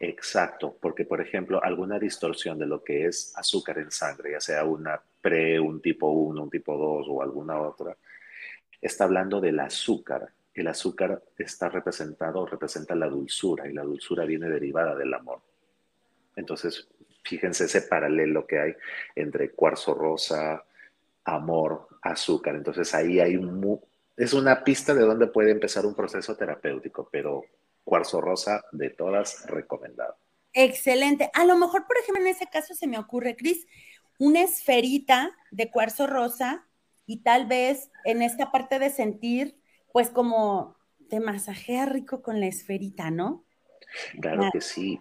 Exacto, 0.00 0.76
porque 0.80 1.04
por 1.04 1.20
ejemplo, 1.20 1.62
alguna 1.62 2.00
distorsión 2.00 2.58
de 2.58 2.66
lo 2.66 2.82
que 2.82 3.06
es 3.06 3.32
azúcar 3.36 3.78
en 3.78 3.92
sangre, 3.92 4.32
ya 4.32 4.40
sea 4.40 4.64
una 4.64 5.00
pre, 5.20 5.60
un 5.60 5.80
tipo 5.80 6.10
1, 6.10 6.42
un 6.42 6.50
tipo 6.50 6.76
2 6.76 7.06
o 7.08 7.22
alguna 7.22 7.60
otra, 7.60 7.96
está 8.82 9.04
hablando 9.04 9.40
del 9.40 9.58
azúcar. 9.60 10.30
El 10.52 10.66
azúcar 10.66 11.22
está 11.38 11.70
representado, 11.70 12.44
representa 12.44 12.94
la 12.94 13.06
dulzura 13.06 13.66
y 13.66 13.72
la 13.72 13.82
dulzura 13.82 14.26
viene 14.26 14.50
derivada 14.50 14.94
del 14.94 15.14
amor. 15.14 15.40
Entonces, 16.36 16.88
fíjense 17.24 17.64
ese 17.64 17.82
paralelo 17.82 18.46
que 18.46 18.58
hay 18.58 18.74
entre 19.14 19.52
cuarzo 19.52 19.94
rosa, 19.94 20.64
amor, 21.24 21.88
azúcar. 22.02 22.56
Entonces 22.56 22.94
ahí 22.94 23.20
hay 23.20 23.38
es 24.16 24.34
una 24.34 24.62
pista 24.62 24.94
de 24.94 25.02
dónde 25.02 25.28
puede 25.28 25.52
empezar 25.52 25.86
un 25.86 25.94
proceso 25.94 26.36
terapéutico, 26.36 27.08
pero 27.10 27.44
cuarzo 27.84 28.20
rosa 28.20 28.64
de 28.72 28.90
todas 28.90 29.46
recomendado. 29.46 30.16
Excelente. 30.52 31.30
A 31.32 31.46
lo 31.46 31.56
mejor, 31.56 31.86
por 31.86 31.96
ejemplo, 31.96 32.22
en 32.22 32.28
ese 32.28 32.46
caso 32.46 32.74
se 32.74 32.86
me 32.86 32.98
ocurre, 32.98 33.36
Cris, 33.36 33.66
una 34.18 34.42
esferita 34.42 35.34
de 35.50 35.70
cuarzo 35.70 36.06
rosa 36.06 36.66
y 37.12 37.18
tal 37.18 37.44
vez 37.44 37.90
en 38.06 38.22
esta 38.22 38.50
parte 38.50 38.78
de 38.78 38.88
sentir, 38.88 39.60
pues 39.92 40.08
como 40.08 40.78
te 41.10 41.20
masajea 41.20 41.84
rico 41.84 42.22
con 42.22 42.40
la 42.40 42.46
esferita, 42.46 43.10
¿no? 43.10 43.44
Claro 44.18 44.48
que 44.50 44.62
sí. 44.62 44.98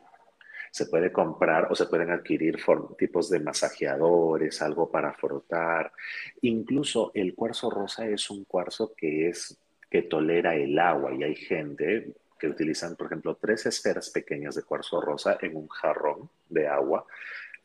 Se 0.72 0.88
puede 0.88 1.14
comprar 1.14 1.72
o 1.72 1.76
se 1.76 1.86
pueden 1.86 2.12
adquirir 2.12 2.58
tipos 2.98 3.30
de 3.30 3.40
masajeadores, 3.40 4.62
algo 4.62 4.92
para 4.92 5.14
frotar. 5.14 5.94
Incluso 6.42 7.12
el 7.14 7.34
cuarzo 7.34 7.70
rosa 7.70 8.06
es 8.06 8.30
un 8.30 8.44
cuarzo 8.44 8.94
que 8.94 9.30
es 9.30 9.58
que 9.90 10.02
tolera 10.02 10.54
el 10.56 10.78
agua 10.80 11.14
y 11.14 11.24
hay 11.24 11.36
gente 11.36 12.14
que 12.38 12.48
utilizan, 12.48 12.98
por 12.98 13.08
ejemplo, 13.08 13.38
tres 13.40 13.68
esferas 13.68 14.10
pequeñas 14.10 14.56
de 14.56 14.64
cuarzo 14.64 15.00
rosa 15.00 15.38
en 15.42 15.56
un 15.56 15.70
jarrón 15.70 16.30
de 16.50 16.68
agua. 16.68 17.06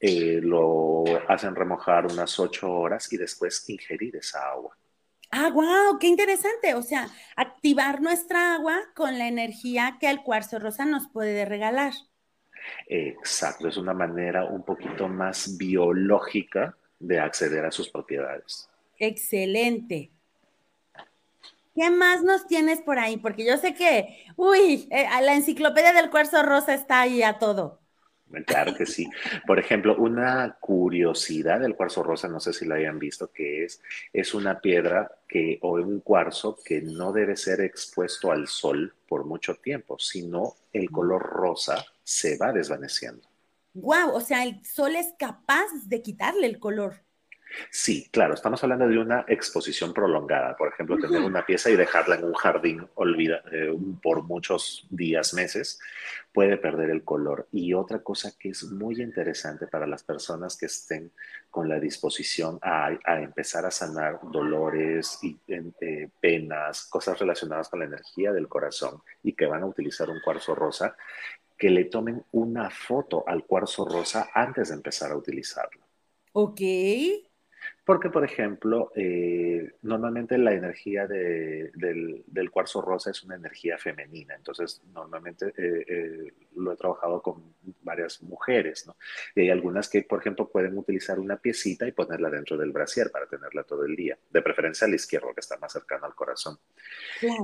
Eh, 0.00 0.40
lo 0.42 1.04
hacen 1.28 1.54
remojar 1.54 2.06
unas 2.06 2.38
ocho 2.38 2.70
horas 2.70 3.12
y 3.12 3.16
después 3.16 3.68
ingerir 3.68 4.16
esa 4.16 4.50
agua. 4.50 4.76
Ah, 5.30 5.50
wow, 5.50 5.98
qué 5.98 6.06
interesante. 6.06 6.74
O 6.74 6.82
sea, 6.82 7.08
activar 7.34 8.00
nuestra 8.00 8.54
agua 8.54 8.78
con 8.94 9.18
la 9.18 9.26
energía 9.26 9.96
que 10.00 10.08
el 10.08 10.22
cuarzo 10.22 10.58
rosa 10.58 10.84
nos 10.84 11.08
puede 11.08 11.44
regalar. 11.44 11.92
Exacto, 12.88 13.68
es 13.68 13.76
una 13.76 13.94
manera 13.94 14.44
un 14.44 14.64
poquito 14.64 15.08
más 15.08 15.56
biológica 15.56 16.76
de 16.98 17.20
acceder 17.20 17.64
a 17.64 17.70
sus 17.70 17.88
propiedades. 17.88 18.68
Excelente. 18.98 20.10
¿Qué 21.74 21.90
más 21.90 22.22
nos 22.22 22.46
tienes 22.46 22.80
por 22.80 22.98
ahí? 22.98 23.18
Porque 23.18 23.46
yo 23.46 23.58
sé 23.58 23.74
que, 23.74 24.24
uy, 24.36 24.88
eh, 24.90 25.06
la 25.22 25.34
enciclopedia 25.34 25.92
del 25.92 26.10
cuarzo 26.10 26.42
rosa 26.42 26.72
está 26.72 27.02
ahí 27.02 27.22
a 27.22 27.38
todo. 27.38 27.80
Claro 28.44 28.74
que 28.74 28.86
sí. 28.86 29.08
Por 29.46 29.58
ejemplo, 29.58 29.96
una 29.96 30.56
curiosidad 30.60 31.60
del 31.60 31.76
cuarzo 31.76 32.02
rosa, 32.02 32.28
no 32.28 32.40
sé 32.40 32.52
si 32.52 32.66
la 32.66 32.74
hayan 32.74 32.98
visto, 32.98 33.30
que 33.32 33.64
es, 33.64 33.80
es 34.12 34.34
una 34.34 34.60
piedra 34.60 35.10
que, 35.28 35.58
o 35.62 35.74
un 35.74 36.00
cuarzo 36.00 36.58
que 36.64 36.82
no 36.82 37.12
debe 37.12 37.36
ser 37.36 37.60
expuesto 37.60 38.32
al 38.32 38.48
sol 38.48 38.94
por 39.08 39.24
mucho 39.24 39.54
tiempo, 39.54 39.98
sino 39.98 40.54
el 40.72 40.90
color 40.90 41.22
rosa 41.22 41.84
se 42.02 42.36
va 42.36 42.52
desvaneciendo. 42.52 43.26
Wow, 43.74 44.14
o 44.14 44.20
sea, 44.20 44.42
el 44.44 44.64
sol 44.64 44.96
es 44.96 45.14
capaz 45.18 45.66
de 45.84 46.02
quitarle 46.02 46.46
el 46.46 46.58
color. 46.58 47.04
Sí, 47.70 48.08
claro, 48.10 48.34
estamos 48.34 48.62
hablando 48.62 48.88
de 48.88 48.98
una 48.98 49.24
exposición 49.28 49.92
prolongada. 49.92 50.56
Por 50.56 50.68
ejemplo, 50.68 50.98
tener 50.98 51.22
una 51.22 51.44
pieza 51.44 51.70
y 51.70 51.76
dejarla 51.76 52.16
en 52.16 52.24
un 52.24 52.34
jardín 52.34 52.86
olvida, 52.94 53.42
eh, 53.52 53.74
por 54.02 54.22
muchos 54.22 54.86
días, 54.90 55.32
meses, 55.32 55.78
puede 56.32 56.56
perder 56.56 56.90
el 56.90 57.04
color. 57.04 57.48
Y 57.52 57.72
otra 57.72 58.00
cosa 58.00 58.32
que 58.38 58.50
es 58.50 58.64
muy 58.64 59.00
interesante 59.00 59.66
para 59.66 59.86
las 59.86 60.02
personas 60.02 60.56
que 60.56 60.66
estén 60.66 61.12
con 61.50 61.68
la 61.68 61.80
disposición 61.80 62.58
a, 62.62 62.90
empezar 63.20 63.64
a 63.64 63.70
sanar 63.70 64.20
dolores 64.22 65.18
y 65.22 65.38
eh, 65.48 66.08
penas, 66.20 66.86
cosas 66.86 67.18
relacionadas 67.18 67.68
con 67.68 67.80
la 67.80 67.86
energía 67.86 68.32
del 68.32 68.48
corazón 68.48 69.00
y 69.22 69.32
que 69.32 69.46
van 69.46 69.62
a 69.62 69.66
utilizar 69.66 70.10
un 70.10 70.20
cuarzo 70.20 70.54
rosa, 70.54 70.96
que 71.56 71.70
le 71.70 71.86
tomen 71.86 72.22
una 72.32 72.68
foto 72.70 73.24
al 73.26 73.44
cuarzo 73.44 73.86
rosa 73.86 74.28
antes 74.34 74.68
de 74.68 74.74
empezar 74.74 75.12
a 75.12 75.16
utilizarlo. 75.16 75.86
Ok. 76.32 76.60
Porque, 77.86 78.10
por 78.10 78.24
ejemplo, 78.24 78.90
eh, 78.96 79.74
normalmente 79.82 80.36
la 80.38 80.52
energía 80.52 81.06
del, 81.06 82.24
cuarzo 82.50 82.82
rosa 82.82 83.12
es 83.12 83.22
una 83.22 83.36
energía 83.36 83.78
femenina. 83.78 84.34
Entonces, 84.34 84.82
normalmente 84.92 85.54
eh, 85.56 85.84
eh, 85.86 86.32
lo 86.56 86.72
he 86.72 86.76
trabajado 86.76 87.22
con 87.22 87.54
varias 87.82 88.24
mujeres, 88.24 88.88
¿no? 88.88 88.96
Y 89.36 89.42
hay 89.42 89.50
algunas 89.50 89.88
que, 89.88 90.02
por 90.02 90.18
ejemplo, 90.18 90.48
pueden 90.48 90.76
utilizar 90.76 91.20
una 91.20 91.36
piecita 91.36 91.86
y 91.86 91.92
ponerla 91.92 92.28
dentro 92.28 92.56
del 92.56 92.72
brasier 92.72 93.12
para 93.12 93.28
tenerla 93.28 93.62
todo 93.62 93.84
el 93.84 93.94
día, 93.94 94.18
de 94.30 94.42
preferencia 94.42 94.88
al 94.88 94.94
izquierdo, 94.94 95.32
que 95.32 95.40
está 95.40 95.56
más 95.58 95.72
cercano 95.72 96.06
al 96.06 96.16
corazón. 96.16 96.58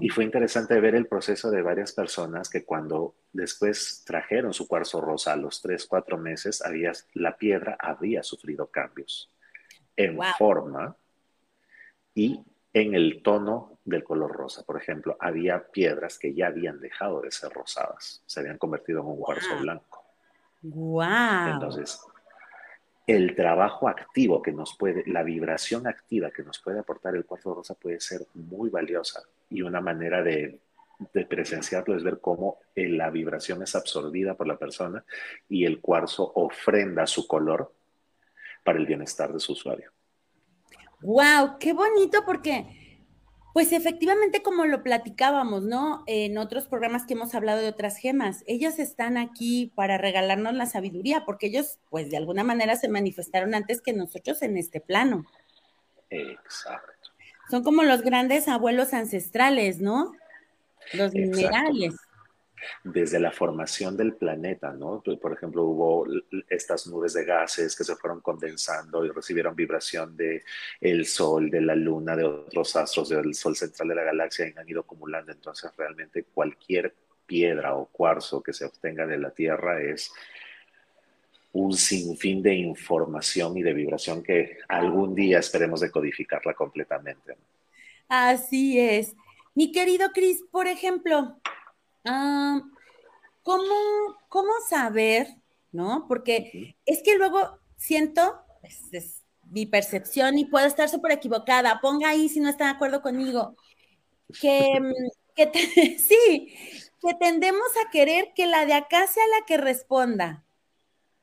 Y 0.01 0.09
fue 0.09 0.25
interesante 0.25 0.81
ver 0.81 0.97
el 0.97 1.07
proceso 1.07 1.53
de 1.53 1.63
varias 1.63 1.93
personas 1.93 2.51
que 2.51 2.65
cuando 2.65 3.15
después 3.33 4.03
trajeron 4.05 4.53
su 4.53 4.67
cuarzo 4.67 5.01
rosa 5.01 5.35
a 5.35 5.37
los 5.37 5.63
tres, 5.63 5.87
cuatro 5.87 6.19
meses, 6.19 6.63
había, 6.63 6.91
la 7.15 7.37
piedra 7.37 7.77
había 7.79 8.25
sufrido 8.25 8.67
cambios 8.67 9.33
en 9.97 10.19
forma 10.39 10.97
y 12.15 12.41
en 12.73 12.95
el 12.95 13.23
tono 13.23 13.79
del 13.85 14.05
color 14.05 14.33
rosa. 14.33 14.63
Por 14.65 14.81
ejemplo, 14.81 15.17
había 15.21 15.63
piedras 15.69 16.19
que 16.19 16.35
ya 16.35 16.49
habían 16.49 16.81
dejado 16.81 17.21
de 17.21 17.31
ser 17.31 17.53
rosadas, 17.53 18.23
se 18.27 18.41
habían 18.41 18.59
convertido 18.59 19.01
en 19.01 19.07
un 19.07 19.21
cuarzo 19.21 19.59
blanco. 19.61 20.05
Wow. 20.63 21.53
Entonces, 21.53 22.01
el 23.07 23.35
trabajo 23.35 23.89
activo 23.89 24.41
que 24.41 24.53
nos 24.53 24.77
puede, 24.77 25.03
la 25.07 25.23
vibración 25.23 25.87
activa 25.87 26.31
que 26.31 26.45
nos 26.45 26.61
puede 26.61 26.79
aportar 26.79 27.17
el 27.17 27.25
cuarzo 27.25 27.55
rosa 27.55 27.75
puede 27.75 28.01
ser 28.01 28.27
muy 28.35 28.71
valiosa 28.71 29.23
y 29.51 29.63
una 29.63 29.81
manera 29.81 30.23
de, 30.23 30.61
de 31.13 31.27
presenciarlo 31.27 31.97
es 31.97 32.05
ver 32.05 32.21
cómo 32.21 32.59
eh, 32.75 32.89
la 32.89 33.11
vibración 33.11 33.63
es 33.63 33.75
absorbida 33.75 34.35
por 34.35 34.47
la 34.47 34.57
persona 34.57 35.05
y 35.49 35.65
el 35.65 35.81
cuarzo 35.81 36.31
ofrenda 36.37 37.07
su 37.07 37.27
color 37.27 37.73
para 38.65 38.79
el 38.79 38.87
bienestar 38.87 39.33
de 39.33 39.41
su 39.41 39.53
usuario. 39.53 39.93
¡Wow! 41.01 41.59
¡Qué 41.59 41.73
bonito! 41.73 42.25
Porque, 42.25 43.01
pues 43.53 43.73
efectivamente, 43.73 44.43
como 44.43 44.65
lo 44.67 44.83
platicábamos, 44.83 45.63
¿no? 45.65 46.05
En 46.07 46.39
otros 46.39 46.67
programas 46.67 47.05
que 47.05 47.15
hemos 47.15 47.35
hablado 47.35 47.61
de 47.61 47.69
otras 47.69 47.97
gemas, 47.97 48.45
ellos 48.47 48.79
están 48.79 49.17
aquí 49.17 49.73
para 49.75 49.99
regalarnos 49.99 50.55
la 50.55 50.67
sabiduría, 50.67 51.25
porque 51.25 51.49
ellos, 51.49 51.79
pues 51.91 52.11
de 52.11 52.17
alguna 52.17 52.45
manera 52.45 52.77
se 52.77 52.89
manifestaron 52.89 53.55
antes 53.55 53.83
que 53.83 53.93
nosotros 53.93 54.43
en 54.43 54.57
este 54.57 54.81
plano. 54.81 55.25
Exacto. 56.11 57.11
Son 57.51 57.65
como 57.65 57.83
los 57.83 58.03
grandes 58.03 58.49
abuelos 58.49 58.95
ancestrales, 58.95 59.81
¿no? 59.81 60.13
Los 60.95 61.13
minerales 61.13 61.95
desde 62.85 63.21
la 63.21 63.33
formación 63.33 63.97
del 63.97 64.15
planeta, 64.15 64.73
¿no? 64.73 65.03
Por 65.03 65.33
ejemplo, 65.33 65.65
hubo 65.65 66.07
estas 66.49 66.87
nubes 66.87 67.15
de 67.15 67.25
gases 67.25 67.77
que 67.77 67.85
se 67.85 67.97
fueron 67.97 68.21
condensando 68.21 69.05
y 69.05 69.11
recibieron 69.11 69.55
vibración 69.55 70.17
de 70.17 70.43
el 70.81 71.07
Sol, 71.07 71.51
de 71.51 71.61
la 71.61 71.75
Luna, 71.75 72.17
de 72.17 72.25
otros 72.25 72.75
astros, 72.77 73.09
del 73.09 73.35
Sol 73.35 73.57
central 73.57 73.89
de 73.89 73.95
la 73.95 74.05
galaxia 74.05 74.49
y 74.49 74.59
han 74.59 74.69
ido 74.69 74.81
acumulando. 74.81 75.33
Entonces, 75.33 75.71
realmente 75.77 76.25
cualquier 76.25 76.95
piedra 77.27 77.75
o 77.75 77.87
cuarzo 77.87 78.43
que 78.43 78.53
se 78.53 78.65
obtenga 78.65 79.07
de 79.07 79.19
la 79.19 79.31
Tierra 79.31 79.81
es 79.81 80.13
un 81.53 81.75
sinfín 81.75 82.43
de 82.43 82.55
información 82.55 83.57
y 83.57 83.63
de 83.63 83.75
vibración 83.75 84.23
que 84.23 84.59
algún 84.69 85.15
día 85.15 85.39
esperemos 85.39 85.81
decodificarla 85.81 86.55
completamente. 86.55 87.37
Así 88.09 88.79
es. 88.79 89.15
Mi 89.55 89.71
querido 89.71 90.13
Cris, 90.13 90.43
por 90.51 90.67
ejemplo, 90.67 91.37
Ah, 92.05 92.61
¿cómo, 93.43 93.65
¿Cómo 94.29 94.53
saber, 94.69 95.29
no? 95.73 96.07
Porque 96.09 96.77
es 96.87 97.03
que 97.03 97.17
luego 97.17 97.59
siento, 97.77 98.41
pues, 98.61 98.81
es 98.93 99.23
mi 99.51 99.67
percepción 99.67 100.39
y 100.39 100.47
puedo 100.47 100.67
estar 100.67 100.89
súper 100.89 101.13
equivocada, 101.13 101.81
ponga 101.81 102.09
ahí 102.11 102.29
si 102.29 102.41
no 102.41 102.49
está 102.49 102.67
de 102.67 102.71
acuerdo 102.73 103.03
conmigo, 103.03 103.57
que, 104.41 104.81
que 105.37 105.51
sí, 105.99 106.55
que 107.03 107.15
tendemos 107.21 107.69
a 107.87 107.91
querer 107.91 108.33
que 108.35 108.47
la 108.47 108.67
de 108.67 108.75
acá 108.75 109.07
sea 109.07 109.25
la 109.39 109.47
que 109.47 109.57
responda, 109.59 110.45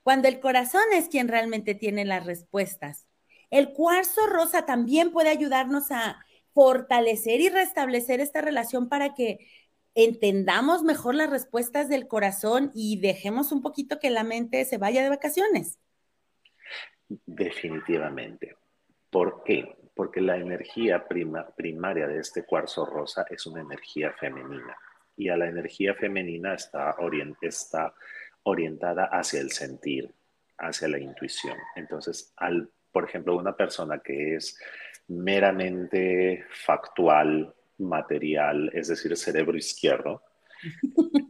cuando 0.03 0.27
el 0.27 0.39
corazón 0.39 0.83
es 0.93 1.09
quien 1.09 1.27
realmente 1.27 1.75
tiene 1.75 2.05
las 2.05 2.25
respuestas. 2.25 3.05
El 3.49 3.73
cuarzo 3.73 4.27
rosa 4.27 4.65
también 4.65 5.11
puede 5.11 5.29
ayudarnos 5.29 5.91
a 5.91 6.25
fortalecer 6.53 7.41
y 7.41 7.49
restablecer 7.49 8.19
esta 8.19 8.41
relación 8.41 8.89
para 8.89 9.13
que 9.13 9.39
entendamos 9.95 10.83
mejor 10.83 11.15
las 11.15 11.29
respuestas 11.29 11.89
del 11.89 12.07
corazón 12.07 12.71
y 12.73 12.99
dejemos 12.99 13.51
un 13.51 13.61
poquito 13.61 13.99
que 13.99 14.09
la 14.09 14.23
mente 14.23 14.63
se 14.65 14.77
vaya 14.77 15.03
de 15.03 15.09
vacaciones. 15.09 15.79
Definitivamente. 17.07 18.55
¿Por 19.09 19.43
qué? 19.43 19.75
Porque 19.95 20.21
la 20.21 20.37
energía 20.37 21.07
primaria 21.07 22.07
de 22.07 22.19
este 22.19 22.45
cuarzo 22.45 22.85
rosa 22.85 23.25
es 23.29 23.45
una 23.47 23.61
energía 23.61 24.13
femenina 24.13 24.77
y 25.17 25.29
a 25.29 25.35
la 25.35 25.47
energía 25.47 25.95
femenina 25.95 26.53
está, 26.53 26.95
está 27.41 27.93
orientada 28.43 29.05
hacia 29.05 29.41
el 29.41 29.51
sentir, 29.51 30.13
hacia 30.57 30.87
la 30.87 30.99
intuición. 30.99 31.57
Entonces, 31.75 32.33
al, 32.37 32.69
por 32.91 33.03
ejemplo, 33.03 33.35
una 33.35 33.57
persona 33.57 33.99
que 33.99 34.35
es 34.35 34.57
meramente 35.07 36.45
factual, 36.49 37.53
material, 37.79 38.69
es 38.73 38.87
decir, 38.87 39.15
cerebro 39.17 39.57
izquierdo, 39.57 40.23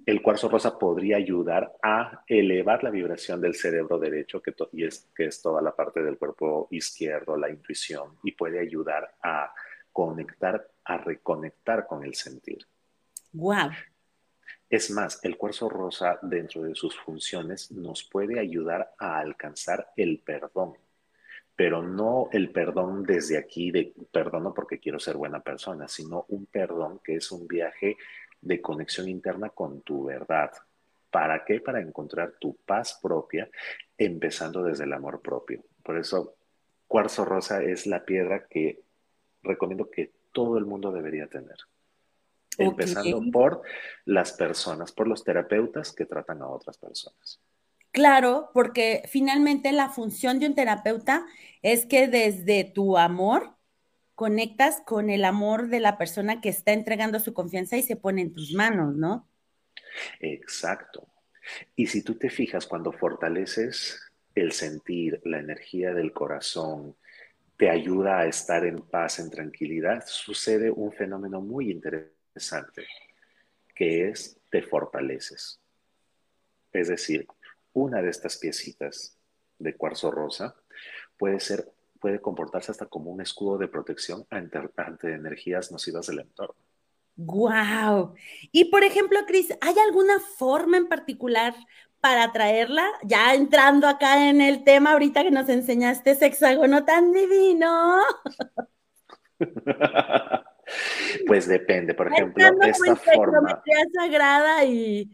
el 0.05 0.21
cuarzo 0.21 0.49
rosa 0.49 0.77
podría 0.77 1.17
ayudar 1.17 1.75
a 1.83 2.23
elevar 2.27 2.83
la 2.83 2.89
vibración 2.89 3.39
del 3.39 3.55
cerebro 3.55 3.99
derecho, 3.99 4.41
que, 4.41 4.53
y 4.73 4.85
es, 4.85 5.07
que 5.15 5.25
es 5.25 5.41
toda 5.41 5.61
la 5.61 5.75
parte 5.75 6.01
del 6.01 6.17
cuerpo 6.17 6.67
izquierdo, 6.71 7.37
la 7.37 7.49
intuición, 7.49 8.17
y 8.23 8.31
puede 8.31 8.59
ayudar 8.59 9.15
a 9.21 9.53
conectar, 9.91 10.69
a 10.83 10.97
reconectar 10.97 11.85
con 11.85 12.03
el 12.03 12.15
sentir. 12.15 12.65
Wow. 13.33 13.69
Es 14.69 14.91
más, 14.91 15.19
el 15.23 15.37
cuarzo 15.37 15.69
rosa 15.69 16.19
dentro 16.21 16.63
de 16.63 16.75
sus 16.75 16.95
funciones 16.99 17.71
nos 17.71 18.03
puede 18.03 18.39
ayudar 18.39 18.93
a 18.97 19.19
alcanzar 19.19 19.91
el 19.95 20.19
perdón, 20.19 20.73
pero 21.59 21.83
no 21.83 22.29
el 22.31 22.51
perdón 22.51 23.03
desde 23.03 23.37
aquí 23.37 23.69
de 23.69 23.93
perdono 24.13 24.53
porque 24.53 24.79
quiero 24.79 24.97
ser 24.97 25.17
buena 25.17 25.41
persona, 25.41 25.89
sino 25.89 26.23
un 26.29 26.45
perdón 26.45 27.01
que 27.03 27.17
es 27.17 27.33
un 27.33 27.49
viaje 27.49 27.97
de 28.39 28.61
conexión 28.61 29.09
interna 29.09 29.49
con 29.49 29.81
tu 29.81 30.05
verdad. 30.05 30.53
¿Para 31.11 31.43
qué? 31.43 31.59
Para 31.59 31.81
encontrar 31.81 32.35
tu 32.39 32.55
paz 32.65 32.97
propia, 33.03 33.49
empezando 33.97 34.63
desde 34.63 34.85
el 34.85 34.93
amor 34.93 35.21
propio. 35.21 35.61
Por 35.83 35.97
eso, 35.97 36.35
cuarzo 36.87 37.25
rosa 37.25 37.61
es 37.61 37.85
la 37.87 38.05
piedra 38.05 38.47
que 38.47 38.79
recomiendo 39.43 39.89
que 39.91 40.13
todo 40.31 40.57
el 40.57 40.65
mundo 40.65 40.93
debería 40.93 41.27
tener. 41.27 41.57
Empezando 42.57 43.21
por 43.33 43.63
las 44.05 44.31
personas, 44.31 44.93
por 44.93 45.09
los 45.09 45.25
terapeutas 45.25 45.91
que 45.91 46.05
tratan 46.05 46.41
a 46.41 46.47
otras 46.47 46.77
personas. 46.77 47.41
Claro, 47.91 48.51
porque 48.53 49.03
finalmente 49.07 49.71
la 49.71 49.89
función 49.89 50.39
de 50.39 50.47
un 50.47 50.55
terapeuta 50.55 51.25
es 51.61 51.85
que 51.85 52.07
desde 52.07 52.63
tu 52.63 52.97
amor 52.97 53.55
conectas 54.15 54.81
con 54.85 55.09
el 55.09 55.25
amor 55.25 55.69
de 55.69 55.79
la 55.79 55.97
persona 55.97 56.41
que 56.41 56.49
está 56.49 56.73
entregando 56.73 57.19
su 57.19 57.33
confianza 57.33 57.77
y 57.77 57.83
se 57.83 57.95
pone 57.95 58.21
en 58.21 58.33
tus 58.33 58.53
manos, 58.53 58.95
¿no? 58.95 59.27
Exacto. 60.19 61.07
Y 61.75 61.87
si 61.87 62.03
tú 62.03 62.15
te 62.15 62.29
fijas, 62.29 62.67
cuando 62.67 62.91
fortaleces 62.91 63.99
el 64.35 64.51
sentir, 64.51 65.21
la 65.23 65.39
energía 65.39 65.93
del 65.93 66.13
corazón, 66.13 66.95
te 67.57 67.69
ayuda 67.69 68.19
a 68.19 68.27
estar 68.27 68.65
en 68.65 68.81
paz, 68.81 69.19
en 69.19 69.29
tranquilidad, 69.29 70.03
sucede 70.05 70.69
un 70.69 70.91
fenómeno 70.91 71.41
muy 71.41 71.71
interesante, 71.71 72.85
que 73.75 74.09
es 74.09 74.39
te 74.49 74.61
fortaleces. 74.61 75.59
Es 76.71 76.87
decir, 76.87 77.27
una 77.73 78.01
de 78.01 78.09
estas 78.09 78.37
piecitas 78.37 79.17
de 79.57 79.75
cuarzo 79.75 80.11
rosa 80.11 80.55
puede 81.17 81.39
ser 81.39 81.71
puede 81.99 82.21
comportarse 82.21 82.71
hasta 82.71 82.85
como 82.85 83.11
un 83.11 83.21
escudo 83.21 83.57
de 83.57 83.67
protección 83.67 84.25
ante, 84.29 84.59
energías 85.13 85.71
nocivas 85.71 86.07
del 86.07 86.19
entorno. 86.19 86.55
¡Guau! 87.15 88.15
Y 88.51 88.65
por 88.65 88.83
ejemplo, 88.83 89.19
Cris, 89.27 89.53
¿hay 89.59 89.75
alguna 89.77 90.19
forma 90.19 90.77
en 90.77 90.87
particular 90.87 91.53
para 91.99 92.31
traerla? 92.31 92.87
Ya 93.03 93.33
entrando 93.33 93.87
acá 93.87 94.29
en 94.29 94.39
el 94.39 94.63
tema 94.63 94.93
ahorita 94.93 95.23
que 95.23 95.31
nos 95.31 95.49
enseñaste 95.49 96.11
ese 96.11 96.27
hexágono 96.27 96.85
tan 96.85 97.11
divino. 97.11 97.99
pues 101.27 101.47
depende, 101.47 101.93
por 101.93 102.07
ejemplo, 102.07 102.45
esta 102.61 102.95
forma. 102.95 103.61
sagrada 103.93 104.63
y 104.63 105.11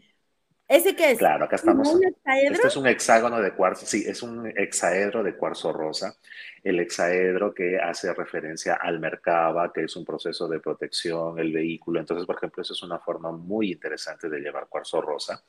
¿Ese 0.68 0.96
qué 0.96 1.12
es? 1.12 1.18
Claro, 1.18 1.44
acá 1.44 1.54
estamos. 1.56 1.88
Este 2.24 2.66
es 2.66 2.76
un 2.76 2.88
hexágono 2.88 3.40
de 3.40 3.52
cuarzo, 3.52 3.86
sí, 3.86 4.04
es 4.04 4.20
un 4.22 4.52
hexaedro 4.56 5.22
de 5.22 5.36
cuarzo 5.36 5.72
rosa. 5.72 6.16
El 6.64 6.80
hexaedro 6.80 7.54
que 7.54 7.78
hace 7.78 8.12
referencia 8.12 8.74
al 8.74 8.98
Merkaba, 8.98 9.72
que 9.72 9.84
es 9.84 9.94
un 9.94 10.04
proceso 10.04 10.48
de 10.48 10.58
protección, 10.58 11.38
el 11.38 11.52
vehículo. 11.52 12.00
Entonces, 12.00 12.26
por 12.26 12.36
ejemplo, 12.36 12.62
eso 12.62 12.72
es 12.72 12.82
una 12.82 12.98
forma 12.98 13.30
muy 13.30 13.70
interesante 13.70 14.28
de 14.28 14.40
llevar 14.40 14.66
cuarzo 14.66 15.00
rosa. 15.00 15.44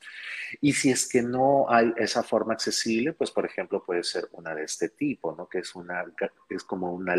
Y 0.61 0.73
si 0.73 0.91
es 0.91 1.09
que 1.09 1.23
no 1.23 1.65
hay 1.67 1.91
esa 1.97 2.21
forma 2.21 2.53
accesible, 2.53 3.13
pues, 3.13 3.31
por 3.31 3.45
ejemplo, 3.45 3.83
puede 3.83 4.03
ser 4.03 4.29
una 4.33 4.53
de 4.53 4.65
este 4.65 4.89
tipo, 4.89 5.35
¿no? 5.35 5.49
Que 5.49 5.59
es, 5.59 5.73
una, 5.73 6.05
es 6.47 6.63
como 6.63 6.93
una 6.93 7.15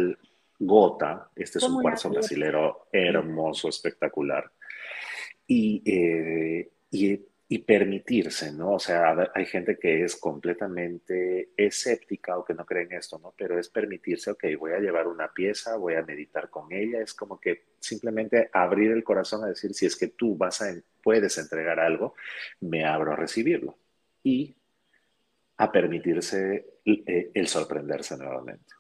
gota. 0.61 1.31
Este 1.35 1.59
es 1.59 1.65
un 1.65 1.83
cuarzo 1.83 2.11
brasilero 2.11 2.87
hermoso, 2.93 3.69
espectacular. 3.69 4.53
Y, 5.49 5.83
eh, 5.85 6.71
y 6.93 7.28
y 7.51 7.61
permitirse, 7.61 8.53
¿no? 8.53 8.75
O 8.75 8.79
sea, 8.79 9.31
hay 9.35 9.47
gente 9.47 9.79
que 9.79 10.05
es 10.05 10.17
completamente 10.17 11.51
escéptica 11.57 12.37
o 12.37 12.45
que 12.45 12.53
no 12.53 12.67
cree 12.67 12.83
en 12.83 12.93
esto, 12.93 13.19
¿no? 13.19 13.33
Pero 13.39 13.59
es 13.59 13.71
permitirse, 13.71 14.31
ok, 14.31 14.45
voy 14.59 14.73
a 14.73 14.81
llevar 14.81 15.07
una 15.07 15.33
pieza, 15.33 15.77
voy 15.77 15.95
a 15.95 16.03
meditar 16.03 16.51
con 16.51 16.71
ella, 16.71 17.01
es 17.01 17.15
como 17.15 17.41
que 17.41 17.65
simplemente 17.81 18.51
abrir 18.53 18.91
el 18.93 19.03
corazón 19.03 19.45
a 19.45 19.49
decir, 19.49 19.73
si 19.73 19.87
es 19.87 19.97
que 19.97 20.09
tú 20.09 20.37
vas 20.37 20.61
a, 20.61 20.75
puedes 21.03 21.39
entregar 21.39 21.81
algo, 21.81 22.15
me 22.61 22.85
abro 22.85 23.13
a 23.13 23.17
recibirlo 23.17 23.79
y 24.23 24.55
a 25.57 25.73
permitirse 25.73 26.67
eh, 26.85 27.31
el 27.33 27.49
sorprenderse 27.49 28.19
nuevamente. 28.19 28.75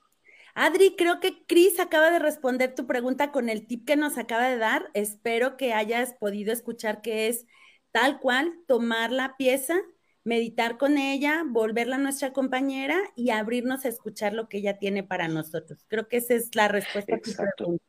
Adri, 0.55 0.95
creo 0.95 1.21
que 1.21 1.47
Cris 1.47 1.81
acaba 1.81 2.11
de 2.11 2.19
responder 2.19 2.75
tu 2.75 2.87
pregunta 2.87 3.33
con 3.33 3.49
el 3.49 3.67
tip 3.67 3.87
que 3.87 3.97
nos 3.97 4.19
acaba 4.19 4.49
de 4.49 4.59
dar. 4.59 4.91
Espero 4.93 5.57
que 5.57 5.73
hayas 5.73 6.13
podido 6.15 6.53
escuchar 6.53 7.01
que 7.01 7.29
es 7.29 7.47
tal 7.99 8.21
cual, 8.21 8.55
tomar 8.69 9.11
la 9.11 9.37
pieza, 9.37 9.77
meditar 10.23 10.79
con 10.79 10.99
ella, 10.99 11.43
volverla 11.45 11.97
a 11.97 11.99
nuestra 11.99 12.33
compañera 12.33 12.97
y 13.17 13.31
abrirnos 13.31 13.85
a 13.85 13.89
escuchar 13.89 14.35
lo 14.35 14.49
que 14.49 14.59
ella 14.59 14.79
tiene 14.79 15.03
para 15.03 15.27
nosotros. 15.27 15.85
Creo 15.89 16.07
que 16.07 16.19
esa 16.19 16.35
es 16.35 16.55
la 16.55 16.69
respuesta 16.69 17.17
a 17.17 17.19
tu 17.19 17.33
pregunta. 17.33 17.85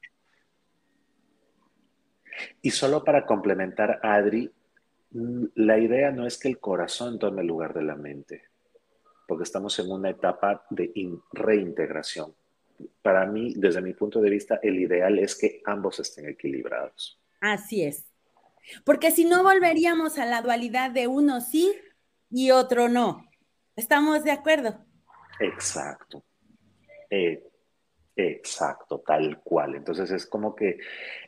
Y 2.59 2.71
solo 2.71 3.03
para 3.03 3.27
complementar, 3.27 3.99
Adri, 4.01 4.51
mm, 5.11 5.45
la 5.53 5.77
idea 5.77 6.09
no 6.09 6.25
es 6.25 6.39
que 6.39 6.47
el 6.47 6.59
corazón 6.59 7.19
tome 7.19 7.41
el 7.41 7.47
lugar 7.47 7.75
de 7.75 7.83
la 7.83 7.95
mente, 7.95 8.45
porque 9.27 9.43
estamos 9.43 9.77
en 9.77 9.91
una 9.91 10.09
etapa 10.09 10.65
de 10.71 10.91
reintegración. 11.33 12.33
Para 13.03 13.27
mí, 13.27 13.53
desde 13.55 13.81
mi 13.81 13.93
punto 13.93 14.21
de 14.21 14.31
vista, 14.31 14.59
el 14.63 14.79
ideal 14.79 15.19
es 15.19 15.37
que 15.37 15.61
ambos 15.65 15.99
estén 15.99 16.27
equilibrados. 16.27 17.21
Así 17.41 17.83
es. 17.83 18.08
Porque 18.83 19.11
si 19.11 19.25
no 19.25 19.43
volveríamos 19.43 20.17
a 20.17 20.25
la 20.25 20.41
dualidad 20.41 20.91
de 20.91 21.07
uno 21.07 21.41
sí 21.41 21.73
y 22.29 22.51
otro 22.51 22.89
no. 22.89 23.23
¿Estamos 23.75 24.23
de 24.23 24.31
acuerdo? 24.31 24.85
Exacto. 25.39 26.23
Eh, 27.09 27.48
exacto, 28.27 28.99
tal 28.99 29.41
cual. 29.41 29.75
Entonces 29.75 30.11
es 30.11 30.25
como 30.25 30.55
que 30.55 30.79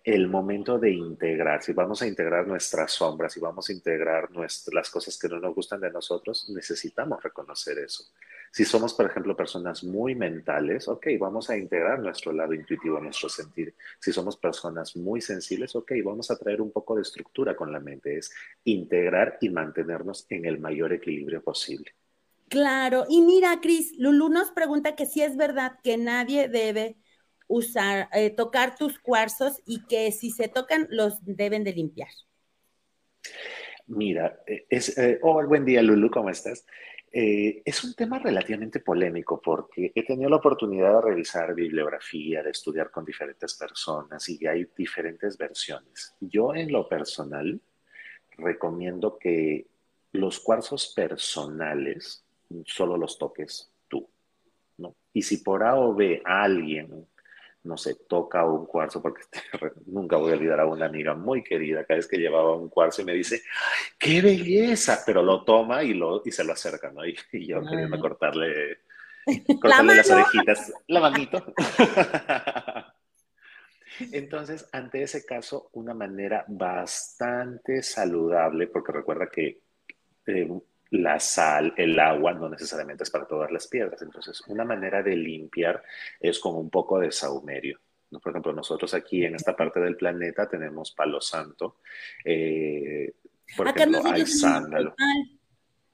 el 0.03 0.27
momento 0.27 0.77
de 0.77 0.91
integrar, 0.91 1.63
si 1.63 1.73
vamos 1.73 2.01
a 2.01 2.07
integrar 2.07 2.45
nuestras 2.47 2.91
sombras, 2.91 3.33
si 3.33 3.39
vamos 3.39 3.69
a 3.69 3.73
integrar 3.73 4.29
las 4.35 4.89
cosas 4.89 5.17
que 5.17 5.29
no 5.29 5.39
nos 5.39 5.55
gustan 5.55 5.79
de 5.79 5.91
nosotros, 5.91 6.49
necesitamos 6.49 7.23
reconocer 7.23 7.77
eso. 7.79 8.03
Si 8.51 8.65
somos, 8.65 8.93
por 8.93 9.05
ejemplo, 9.05 9.37
personas 9.37 9.83
muy 9.85 10.13
mentales, 10.15 10.89
ok, 10.89 11.07
vamos 11.17 11.49
a 11.49 11.57
integrar 11.57 11.99
nuestro 11.99 12.33
lado 12.33 12.53
intuitivo, 12.53 12.99
nuestro 12.99 13.29
sentir. 13.29 13.73
Si 13.97 14.11
somos 14.11 14.35
personas 14.35 14.97
muy 14.97 15.21
sensibles, 15.21 15.73
ok, 15.75 15.93
vamos 16.03 16.29
a 16.31 16.37
traer 16.37 16.59
un 16.59 16.71
poco 16.71 16.97
de 16.97 17.03
estructura 17.03 17.55
con 17.55 17.71
la 17.71 17.79
mente. 17.79 18.17
Es 18.17 18.33
integrar 18.65 19.37
y 19.39 19.49
mantenernos 19.49 20.25
en 20.29 20.45
el 20.45 20.59
mayor 20.59 20.91
equilibrio 20.91 21.41
posible. 21.41 21.93
Claro, 22.51 23.05
y 23.07 23.21
mira, 23.21 23.61
Cris, 23.61 23.93
Lulu 23.97 24.27
nos 24.27 24.51
pregunta 24.51 24.93
que 24.93 25.05
si 25.05 25.21
es 25.21 25.37
verdad 25.37 25.79
que 25.81 25.95
nadie 25.95 26.49
debe 26.49 26.97
usar, 27.47 28.09
eh, 28.11 28.29
tocar 28.29 28.75
tus 28.75 28.99
cuarzos 28.99 29.61
y 29.65 29.85
que 29.85 30.11
si 30.11 30.31
se 30.31 30.49
tocan 30.49 30.85
los 30.89 31.23
deben 31.23 31.63
de 31.63 31.71
limpiar. 31.71 32.09
Mira, 33.87 34.41
eh, 34.45 34.65
es, 34.69 34.97
eh, 34.97 35.17
oh, 35.21 35.41
buen 35.47 35.63
día 35.63 35.81
Lulu, 35.81 36.11
¿cómo 36.11 36.29
estás? 36.29 36.65
Es 37.13 37.83
un 37.85 37.93
tema 37.93 38.19
relativamente 38.19 38.81
polémico 38.81 39.41
porque 39.41 39.93
he 39.95 40.05
tenido 40.05 40.29
la 40.29 40.37
oportunidad 40.37 40.95
de 40.95 41.09
revisar 41.09 41.55
bibliografía, 41.55 42.43
de 42.43 42.51
estudiar 42.51 42.91
con 42.91 43.05
diferentes 43.05 43.53
personas 43.55 44.27
y 44.27 44.45
hay 44.45 44.67
diferentes 44.75 45.37
versiones. 45.37 46.15
Yo 46.19 46.53
en 46.53 46.69
lo 46.69 46.89
personal 46.89 47.61
recomiendo 48.31 49.17
que 49.17 49.67
los 50.11 50.41
cuarzos 50.41 50.93
personales 50.93 52.25
solo 52.65 52.97
los 52.97 53.17
toques 53.17 53.71
tú, 53.87 54.07
¿no? 54.77 54.95
Y 55.13 55.21
si 55.21 55.37
por 55.37 55.63
A 55.63 55.75
o 55.75 55.93
B 55.93 56.21
alguien 56.25 57.07
no 57.63 57.77
sé, 57.77 57.95
toca 58.07 58.43
un 58.45 58.65
cuarzo, 58.65 59.01
porque 59.01 59.21
nunca 59.85 60.17
voy 60.17 60.31
a 60.31 60.35
olvidar 60.35 60.59
a 60.59 60.65
una 60.65 60.87
amiga 60.87 61.13
muy 61.13 61.43
querida, 61.43 61.83
cada 61.83 61.97
vez 61.97 62.07
que 62.07 62.17
llevaba 62.17 62.55
un 62.55 62.69
cuarzo 62.69 63.01
y 63.01 63.05
me 63.05 63.13
dice, 63.13 63.43
¡qué 63.99 64.21
belleza! 64.21 65.03
Pero 65.05 65.21
lo 65.21 65.43
toma 65.43 65.83
y, 65.83 65.93
lo, 65.93 66.21
y 66.25 66.31
se 66.31 66.43
lo 66.43 66.53
acerca, 66.53 66.91
¿no? 66.91 67.05
Y, 67.05 67.15
yo 67.45 67.61
queriendo 67.61 67.99
cortarle, 67.99 68.79
cortarle 69.61 69.95
las 69.95 70.09
orejitas, 70.09 70.73
la 70.87 71.01
manito. 71.01 71.53
Entonces, 74.11 74.67
ante 74.71 75.03
ese 75.03 75.23
caso, 75.23 75.69
una 75.73 75.93
manera 75.93 76.43
bastante 76.47 77.83
saludable, 77.83 78.65
porque 78.67 78.91
recuerda 78.91 79.29
que 79.29 79.59
eh, 80.25 80.49
la 80.91 81.19
sal, 81.19 81.73
el 81.77 81.97
agua, 81.99 82.33
no 82.33 82.49
necesariamente 82.49 83.03
es 83.03 83.09
para 83.09 83.25
todas 83.25 83.51
las 83.51 83.67
piedras. 83.67 84.01
Entonces, 84.01 84.41
una 84.47 84.65
manera 84.65 85.01
de 85.01 85.15
limpiar 85.15 85.83
es 86.19 86.39
con 86.39 86.55
un 86.55 86.69
poco 86.69 86.99
de 86.99 87.11
saumerio. 87.11 87.79
Por 88.09 88.31
ejemplo, 88.31 88.51
nosotros 88.53 88.93
aquí 88.93 89.23
en 89.23 89.35
esta 89.35 89.55
parte 89.55 89.79
del 89.79 89.95
planeta 89.95 90.49
tenemos 90.49 90.91
palo 90.91 91.21
santo, 91.21 91.77
eh, 92.25 93.13
por 93.55 93.67
ejemplo, 93.67 94.01
hay 94.05 94.25
sándalo. 94.25 94.95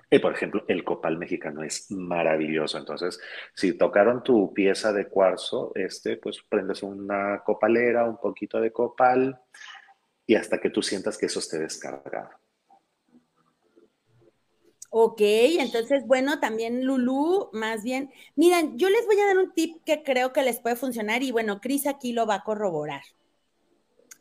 Y 0.09 0.19
por 0.19 0.33
ejemplo, 0.33 0.63
el 0.67 0.83
copal 0.83 1.17
mexicano 1.17 1.63
es 1.63 1.91
maravilloso. 1.91 2.77
Entonces, 2.77 3.19
si 3.53 3.77
tocaron 3.77 4.23
tu 4.23 4.53
pieza 4.53 4.93
de 4.93 5.07
cuarzo, 5.07 5.73
este, 5.75 6.17
pues 6.17 6.41
prendes 6.47 6.81
una 6.81 7.43
copalera, 7.43 8.05
un 8.05 8.17
poquito 8.17 8.59
de 8.61 8.71
copal 8.71 9.39
y 10.25 10.35
hasta 10.35 10.59
que 10.59 10.69
tú 10.69 10.81
sientas 10.81 11.17
que 11.17 11.25
eso 11.25 11.39
esté 11.39 11.59
descargado. 11.59 12.29
Ok, 14.89 15.19
entonces, 15.21 16.05
bueno, 16.07 16.39
también 16.39 16.85
Lulu, 16.85 17.49
más 17.51 17.83
bien, 17.83 18.09
miren, 18.35 18.77
yo 18.77 18.89
les 18.89 19.05
voy 19.05 19.19
a 19.19 19.27
dar 19.27 19.37
un 19.37 19.53
tip 19.53 19.83
que 19.85 20.01
creo 20.01 20.31
que 20.31 20.41
les 20.43 20.59
puede 20.59 20.75
funcionar 20.77 21.23
y 21.23 21.31
bueno, 21.31 21.59
Cris 21.59 21.87
aquí 21.87 22.13
lo 22.13 22.25
va 22.25 22.35
a 22.35 22.43
corroborar. 22.43 23.01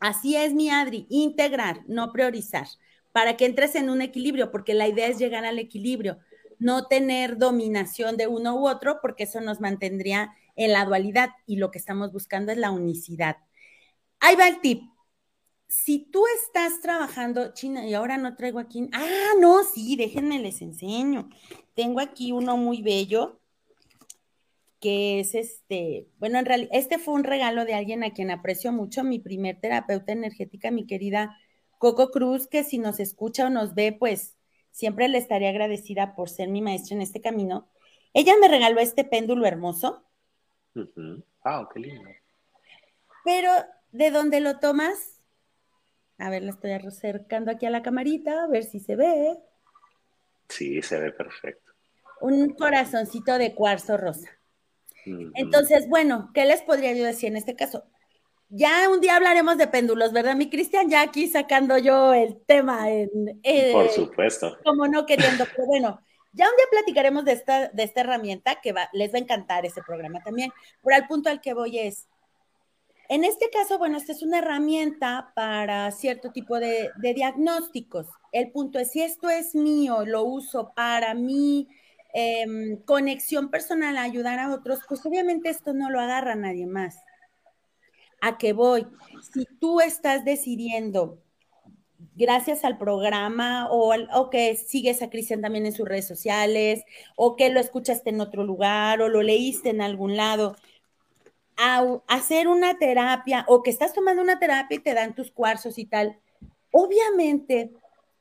Así 0.01 0.37
es, 0.37 0.53
mi 0.55 0.69
Adri, 0.69 1.07
integrar, 1.09 1.83
no 1.87 2.13
priorizar 2.13 2.67
para 3.13 3.39
que 3.39 3.47
entres 3.47 3.75
en 3.77 3.89
un 3.89 4.03
equilibrio, 4.03 4.51
porque 4.51 4.75
la 4.75 4.89
idea 4.89 5.07
es 5.07 5.19
llegar 5.19 5.47
al 5.47 5.59
equilibrio, 5.59 6.19
no 6.59 6.87
tener 6.87 7.39
dominación 7.39 8.19
de 8.19 8.27
uno 8.27 8.57
u 8.57 8.69
otro, 8.69 8.99
porque 9.01 9.25
eso 9.25 9.41
nos 9.41 9.59
mantendría 9.59 10.35
en 10.55 10.73
la 10.73 10.85
dualidad 10.85 11.31
y 11.47 11.57
lo 11.57 11.71
que 11.71 11.79
estamos 11.79 12.13
buscando 12.13 12.53
es 12.53 12.59
la 12.59 12.71
unicidad. 12.71 13.39
Ahí 14.21 14.37
va 14.37 14.49
el 14.49 14.61
tip. 14.61 14.83
Si 15.69 15.99
tú 15.99 16.25
estás 16.43 16.81
trabajando, 16.81 17.53
China, 17.53 17.87
y 17.87 17.95
ahora 17.95 18.19
no 18.19 18.37
traigo 18.37 18.59
aquí, 18.59 18.89
ah, 18.93 19.33
no, 19.41 19.65
sí, 19.65 19.97
déjenme 19.97 20.39
les 20.39 20.63
enseño. 20.63 21.29
Tengo 21.75 22.01
aquí 22.01 22.33
uno 22.33 22.57
muy 22.57 22.83
bello, 22.83 23.41
que 24.81 25.21
es 25.21 25.35
este, 25.35 26.07
bueno, 26.19 26.39
en 26.39 26.47
realidad, 26.47 26.71
este 26.73 26.99
fue 26.99 27.15
un 27.15 27.25
regalo 27.25 27.65
de 27.65 27.75
alguien 27.75 28.05
a 28.05 28.13
quien 28.13 28.31
aprecio 28.31 28.73
mucho, 28.73 29.03
mi 29.03 29.19
primer 29.19 29.61
terapeuta 29.61 30.13
energética, 30.13 30.71
mi 30.71 30.87
querida 30.87 31.37
Coco 31.79 32.11
Cruz, 32.11 32.47
que 32.47 32.65
si 32.65 32.79
nos 32.79 33.01
escucha 33.01 33.47
o 33.47 33.51
nos 33.51 33.75
ve, 33.75 33.93
pues 33.93 34.37
siempre 34.71 35.09
le 35.09 35.19
estaré 35.19 35.49
agradecida 35.49 36.15
por 36.15 36.29
ser 36.29 36.49
mi 36.49 36.63
maestra 36.63 36.95
en 36.95 37.03
este 37.03 37.21
camino. 37.21 37.69
Ella 38.13 38.35
me 38.41 38.49
regaló 38.49 38.81
este 38.81 39.05
péndulo 39.05 39.47
hermoso. 39.47 40.05
Ah, 41.43 41.69
qué 41.73 41.81
lindo. 41.81 42.11
Pero, 43.25 43.51
¿de 43.93 44.11
dónde 44.11 44.41
lo 44.41 44.59
tomas? 44.59 45.16
A 46.19 46.31
ver, 46.31 46.43
lo 46.43 46.51
estoy 46.51 46.73
acercando 46.73 47.51
aquí 47.51 47.67
a 47.67 47.71
la 47.71 47.83
camarita, 47.83 48.45
a 48.45 48.47
ver 48.47 48.65
si 48.65 48.81
se 48.81 48.97
ve. 48.97 49.37
Sí, 50.49 50.81
se 50.83 50.99
ve 50.99 51.13
perfecto. 51.13 51.73
Un 52.21 52.51
corazoncito 52.51 53.37
de 53.39 53.55
cuarzo 53.55 53.97
rosa. 53.97 54.31
Entonces, 55.35 55.89
bueno, 55.89 56.31
¿qué 56.35 56.45
les 56.47 56.63
podría 56.63 56.93
yo 56.93 57.05
decir 57.05 57.29
en 57.29 57.37
este 57.37 57.55
caso? 57.55 57.85
Ya 58.49 58.89
un 58.91 59.01
día 59.01 59.17
hablaremos 59.17 59.59
de 59.59 59.67
péndulos, 59.67 60.13
¿verdad, 60.13 60.37
mi 60.37 60.49
Cristian? 60.49 60.89
Ya 60.89 61.03
aquí 61.03 61.29
sacando 61.29 61.79
yo 61.79 62.13
el 62.15 62.41
tema 62.47 62.91
en... 62.91 63.41
Eh, 63.43 63.73
Por 63.73 63.89
supuesto. 63.91 64.57
Como 64.65 64.87
no 64.87 65.05
queriendo, 65.05 65.45
pero 65.55 65.67
bueno, 65.67 66.01
ya 66.33 66.45
un 66.45 66.57
día 66.57 66.67
platicaremos 66.71 67.25
de 67.25 67.33
esta, 67.33 67.69
de 67.69 67.83
esta 67.83 68.01
herramienta 68.01 68.61
que 68.61 68.75
les 68.93 69.13
va 69.13 69.19
a 69.19 69.21
encantar 69.21 69.67
ese 69.67 69.83
programa 69.83 70.23
también. 70.23 70.53
Pero 70.83 70.97
al 70.97 71.07
punto 71.09 71.29
al 71.29 71.41
que 71.41 71.55
voy 71.55 71.79
es, 71.79 72.09
en 73.09 73.25
este 73.25 73.51
caso, 73.51 73.79
bueno, 73.79 73.97
esta 73.97 74.13
es 74.13 74.23
una 74.23 74.39
herramienta 74.39 75.33
para 75.35 75.91
cierto 75.93 76.33
tipo 76.33 76.59
de, 76.59 76.91
diagnósticos. 77.15 78.07
El 78.33 78.51
punto 78.51 78.79
es, 78.79 78.91
si 78.91 79.03
esto 79.03 79.29
es 79.31 79.55
mío, 79.55 80.05
lo 80.05 80.25
uso 80.25 80.73
para 80.75 81.15
mi 81.15 81.69
em, 82.13 82.77
conexión 82.85 83.51
personal, 83.51 83.97
ayudar 83.97 84.39
a 84.39 84.53
otros, 84.55 84.81
pues 84.89 85.05
obviamente 85.07 85.49
esto 85.51 85.73
no 85.73 85.91
lo 85.91 86.01
agarra 86.01 86.35
nadie 86.35 86.67
más 86.67 86.97
a 88.21 88.39
qué 88.39 88.53
voy. 88.53 88.87
Si 89.33 89.47
tú 89.61 89.81
estás 89.81 90.25
decidiendo, 90.25 91.23
gracias 92.15 92.65
al 92.65 92.79
programa 92.79 93.69
o, 93.71 93.95
o, 93.95 94.31
que 94.31 94.57
sigues 94.57 95.03
a 95.03 95.11
Cristian 95.11 95.41
también 95.41 95.67
en 95.67 95.73
sus 95.73 95.89
redes 95.89 96.09
sociales, 96.09 96.83
o 97.17 97.37
que 97.37 97.51
lo 97.51 97.61
escuchaste 97.61 98.11
en 98.11 98.21
otro 98.21 98.45
lugar, 98.45 99.01
o 99.01 99.09
lo 99.09 99.23
leíste 99.23 99.71
en 99.71 99.81
algún 99.81 100.17
lado, 100.17 100.57
a, 101.57 102.03
hacer 102.09 102.49
una 102.49 102.79
terapia, 102.79 103.45
o 103.49 103.63
que 103.63 103.71
estás 103.71 103.93
tomando 103.93 104.23
una 104.23 104.39
terapia 104.39 104.77
y 104.77 104.81
te 104.81 104.95
dan 104.95 105.15
tus 105.15 105.31
cuarzos 105.31 105.79
y 105.79 105.87
tal, 105.87 106.19
obviamente 106.71 107.73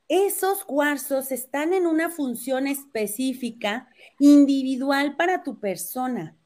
esos 0.08 0.64
cuarzos 0.64 1.32
están 1.32 1.72
en 1.72 1.86
una 1.86 2.10
función 2.10 2.66
específica, 2.66 3.88
individual 4.18 5.16
para 5.16 5.42
tu 5.42 5.58
persona. 5.58 6.36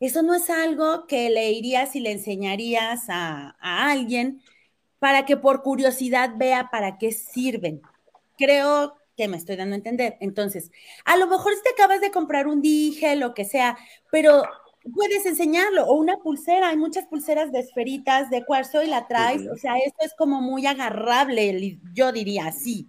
Eso 0.00 0.22
no 0.22 0.34
es 0.34 0.50
algo 0.50 1.06
que 1.06 1.30
le 1.30 1.52
irías 1.52 1.94
y 1.94 2.00
le 2.00 2.12
enseñarías 2.12 3.04
a, 3.08 3.56
alguien 3.60 4.42
para 4.98 5.26
que 5.26 5.36
por 5.36 5.62
curiosidad 5.62 6.32
vea 6.36 6.70
para 6.70 6.98
qué 6.98 7.12
sirven. 7.12 7.82
Creo 8.38 8.94
que 9.16 9.28
me 9.28 9.36
estoy 9.36 9.56
dando 9.56 9.74
a 9.74 9.76
entender. 9.76 10.16
Entonces, 10.20 10.70
a 11.04 11.16
lo 11.16 11.26
mejor 11.26 11.52
te 11.62 11.70
acabas 11.70 12.00
de 12.00 12.10
comprar 12.10 12.46
un 12.46 12.62
dije, 12.62 13.14
lo 13.16 13.34
que 13.34 13.44
sea, 13.44 13.76
pero 14.10 14.44
puedes 14.90 15.24
enseñarlo, 15.26 15.86
o 15.86 15.94
una 15.94 16.16
pulsera, 16.16 16.68
hay 16.68 16.76
muchas 16.76 17.06
pulseras 17.06 17.52
de 17.52 17.60
esferitas 17.60 18.30
de 18.30 18.44
cuarzo 18.44 18.82
y 18.82 18.88
la 18.88 19.06
traes, 19.06 19.46
o 19.46 19.56
sea, 19.56 19.76
esto 19.76 19.98
es 20.00 20.14
como 20.16 20.40
muy 20.40 20.66
agarrable, 20.66 21.78
yo 21.92 22.12
diría 22.12 22.46
así. 22.46 22.88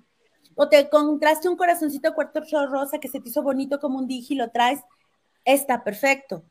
O 0.56 0.70
te 0.70 0.80
encontraste 0.80 1.50
un 1.50 1.56
corazoncito 1.56 2.10
de 2.10 2.16
cuarzo 2.16 2.68
rosa 2.68 3.00
que 3.00 3.08
se 3.08 3.20
te 3.20 3.30
hizo 3.30 3.42
bonito 3.42 3.80
como 3.80 4.00
un 4.00 4.08
dije 4.08 4.34
y 4.34 4.38
lo 4.38 4.52
traes, 4.52 4.82
está 5.46 5.84
perfecto. 5.84 6.44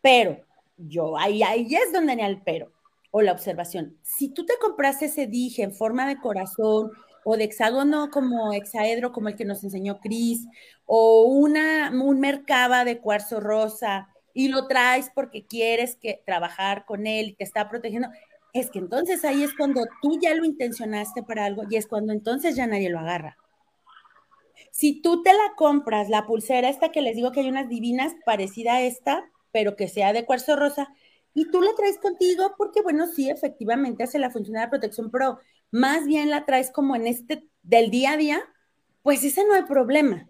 Pero 0.00 0.44
yo, 0.76 1.16
ahí, 1.16 1.42
ahí 1.42 1.74
es 1.74 1.92
donde 1.92 2.12
venía 2.12 2.26
el 2.26 2.42
pero 2.42 2.72
o 3.10 3.22
la 3.22 3.32
observación. 3.32 3.96
Si 4.02 4.28
tú 4.28 4.44
te 4.44 4.54
compras 4.60 5.02
ese 5.02 5.26
dije 5.26 5.62
en 5.62 5.72
forma 5.72 6.06
de 6.06 6.18
corazón 6.18 6.90
o 7.24 7.36
de 7.36 7.44
hexágono 7.44 8.10
como 8.10 8.52
hexaedro, 8.52 9.12
como 9.12 9.28
el 9.28 9.36
que 9.36 9.44
nos 9.44 9.64
enseñó 9.64 9.98
Cris, 10.00 10.46
o 10.84 11.24
una, 11.24 11.90
un 11.90 12.20
mercaba 12.20 12.84
de 12.84 12.98
cuarzo 12.98 13.40
rosa 13.40 14.13
y 14.34 14.48
lo 14.48 14.66
traes 14.66 15.10
porque 15.14 15.46
quieres 15.46 15.96
que, 15.96 16.22
trabajar 16.26 16.84
con 16.84 17.06
él 17.06 17.28
y 17.28 17.32
te 17.34 17.44
está 17.44 17.70
protegiendo, 17.70 18.08
es 18.52 18.70
que 18.70 18.80
entonces 18.80 19.24
ahí 19.24 19.42
es 19.42 19.54
cuando 19.54 19.86
tú 20.02 20.18
ya 20.20 20.34
lo 20.34 20.44
intencionaste 20.44 21.22
para 21.22 21.44
algo 21.44 21.62
y 21.70 21.76
es 21.76 21.86
cuando 21.86 22.12
entonces 22.12 22.56
ya 22.56 22.66
nadie 22.66 22.90
lo 22.90 22.98
agarra. 22.98 23.38
Si 24.70 25.00
tú 25.00 25.22
te 25.22 25.32
la 25.32 25.54
compras, 25.56 26.08
la 26.08 26.26
pulsera 26.26 26.68
esta 26.68 26.90
que 26.90 27.00
les 27.00 27.16
digo 27.16 27.32
que 27.32 27.40
hay 27.40 27.48
unas 27.48 27.68
divinas 27.68 28.14
parecida 28.26 28.74
a 28.74 28.82
esta, 28.82 29.30
pero 29.52 29.76
que 29.76 29.88
sea 29.88 30.12
de 30.12 30.24
cuarzo 30.24 30.56
rosa, 30.56 30.92
y 31.32 31.50
tú 31.50 31.60
la 31.60 31.74
traes 31.76 31.98
contigo 31.98 32.54
porque, 32.56 32.82
bueno, 32.82 33.06
sí, 33.06 33.28
efectivamente 33.28 34.04
hace 34.04 34.18
la 34.18 34.30
función 34.30 34.54
de 34.54 34.60
la 34.60 34.70
protección, 34.70 35.10
pero 35.10 35.38
más 35.70 36.06
bien 36.06 36.30
la 36.30 36.44
traes 36.44 36.70
como 36.70 36.94
en 36.94 37.06
este 37.06 37.48
del 37.62 37.90
día 37.90 38.12
a 38.12 38.16
día, 38.16 38.42
pues 39.02 39.24
ese 39.24 39.44
no 39.44 39.54
hay 39.54 39.62
problema. 39.62 40.28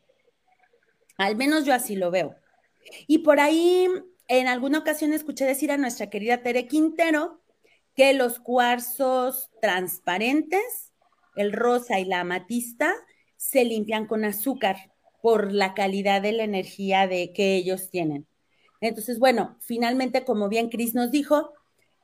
Al 1.19 1.37
menos 1.37 1.64
yo 1.64 1.75
así 1.75 1.97
lo 1.97 2.11
veo. 2.11 2.35
Y 3.07 3.18
por 3.18 3.40
ahí, 3.40 3.88
en 4.29 4.49
alguna 4.49 4.79
ocasión 4.79 5.12
escuché 5.12 5.44
decir 5.44 5.73
a 5.73 5.77
nuestra 5.77 6.11
querida 6.11 6.42
Tere 6.42 6.66
Quintero 6.66 7.40
que 7.94 8.12
los 8.12 8.40
cuarzos 8.40 9.51
transparentes, 9.61 10.92
el 11.37 11.53
rosa 11.53 12.01
y 12.01 12.05
la 12.05 12.20
amatista, 12.20 12.92
se 13.37 13.64
limpian 13.64 14.07
con 14.07 14.25
azúcar 14.25 14.77
por 15.23 15.53
la 15.53 15.75
calidad 15.75 16.23
de 16.23 16.33
la 16.33 16.44
energía 16.44 17.07
de, 17.07 17.33
que 17.33 17.57
ellos 17.57 17.90
tienen. 17.90 18.27
Entonces, 18.81 19.18
bueno, 19.18 19.57
finalmente, 19.61 20.25
como 20.25 20.49
bien 20.49 20.68
Cris 20.68 20.94
nos 20.94 21.11
dijo, 21.11 21.53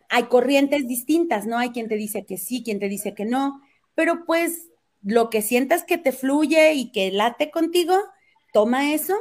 hay 0.08 0.24
corrientes 0.24 0.88
distintas, 0.88 1.46
¿no? 1.46 1.58
Hay 1.58 1.70
quien 1.70 1.88
te 1.88 1.96
dice 1.96 2.24
que 2.24 2.38
sí, 2.38 2.62
quien 2.64 2.78
te 2.78 2.88
dice 2.88 3.14
que 3.14 3.24
no, 3.24 3.60
pero 3.94 4.24
pues 4.24 4.68
lo 5.02 5.30
que 5.30 5.42
sientas 5.42 5.84
que 5.84 5.98
te 5.98 6.12
fluye 6.12 6.72
y 6.72 6.92
que 6.92 7.10
late 7.10 7.50
contigo, 7.50 7.94
toma 8.52 8.92
eso. 8.92 9.14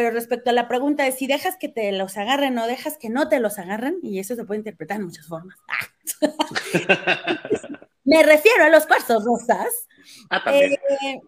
Pero 0.00 0.12
respecto 0.12 0.48
a 0.48 0.54
la 0.54 0.66
pregunta 0.66 1.04
de 1.04 1.12
si 1.12 1.26
dejas 1.26 1.58
que 1.58 1.68
te 1.68 1.92
los 1.92 2.16
agarren 2.16 2.56
o 2.58 2.66
dejas 2.66 2.96
que 2.96 3.10
no 3.10 3.28
te 3.28 3.38
los 3.38 3.58
agarren, 3.58 3.98
y 4.02 4.18
eso 4.18 4.34
se 4.34 4.46
puede 4.46 4.60
interpretar 4.60 4.96
de 4.96 5.04
muchas 5.04 5.26
formas. 5.26 5.58
Me 8.04 8.22
refiero 8.22 8.64
a 8.64 8.70
los 8.70 8.86
cuarzos 8.86 9.22
rosas. 9.26 9.68
Ah, 10.30 10.42
también. 10.42 10.72
Eh, 11.02 11.20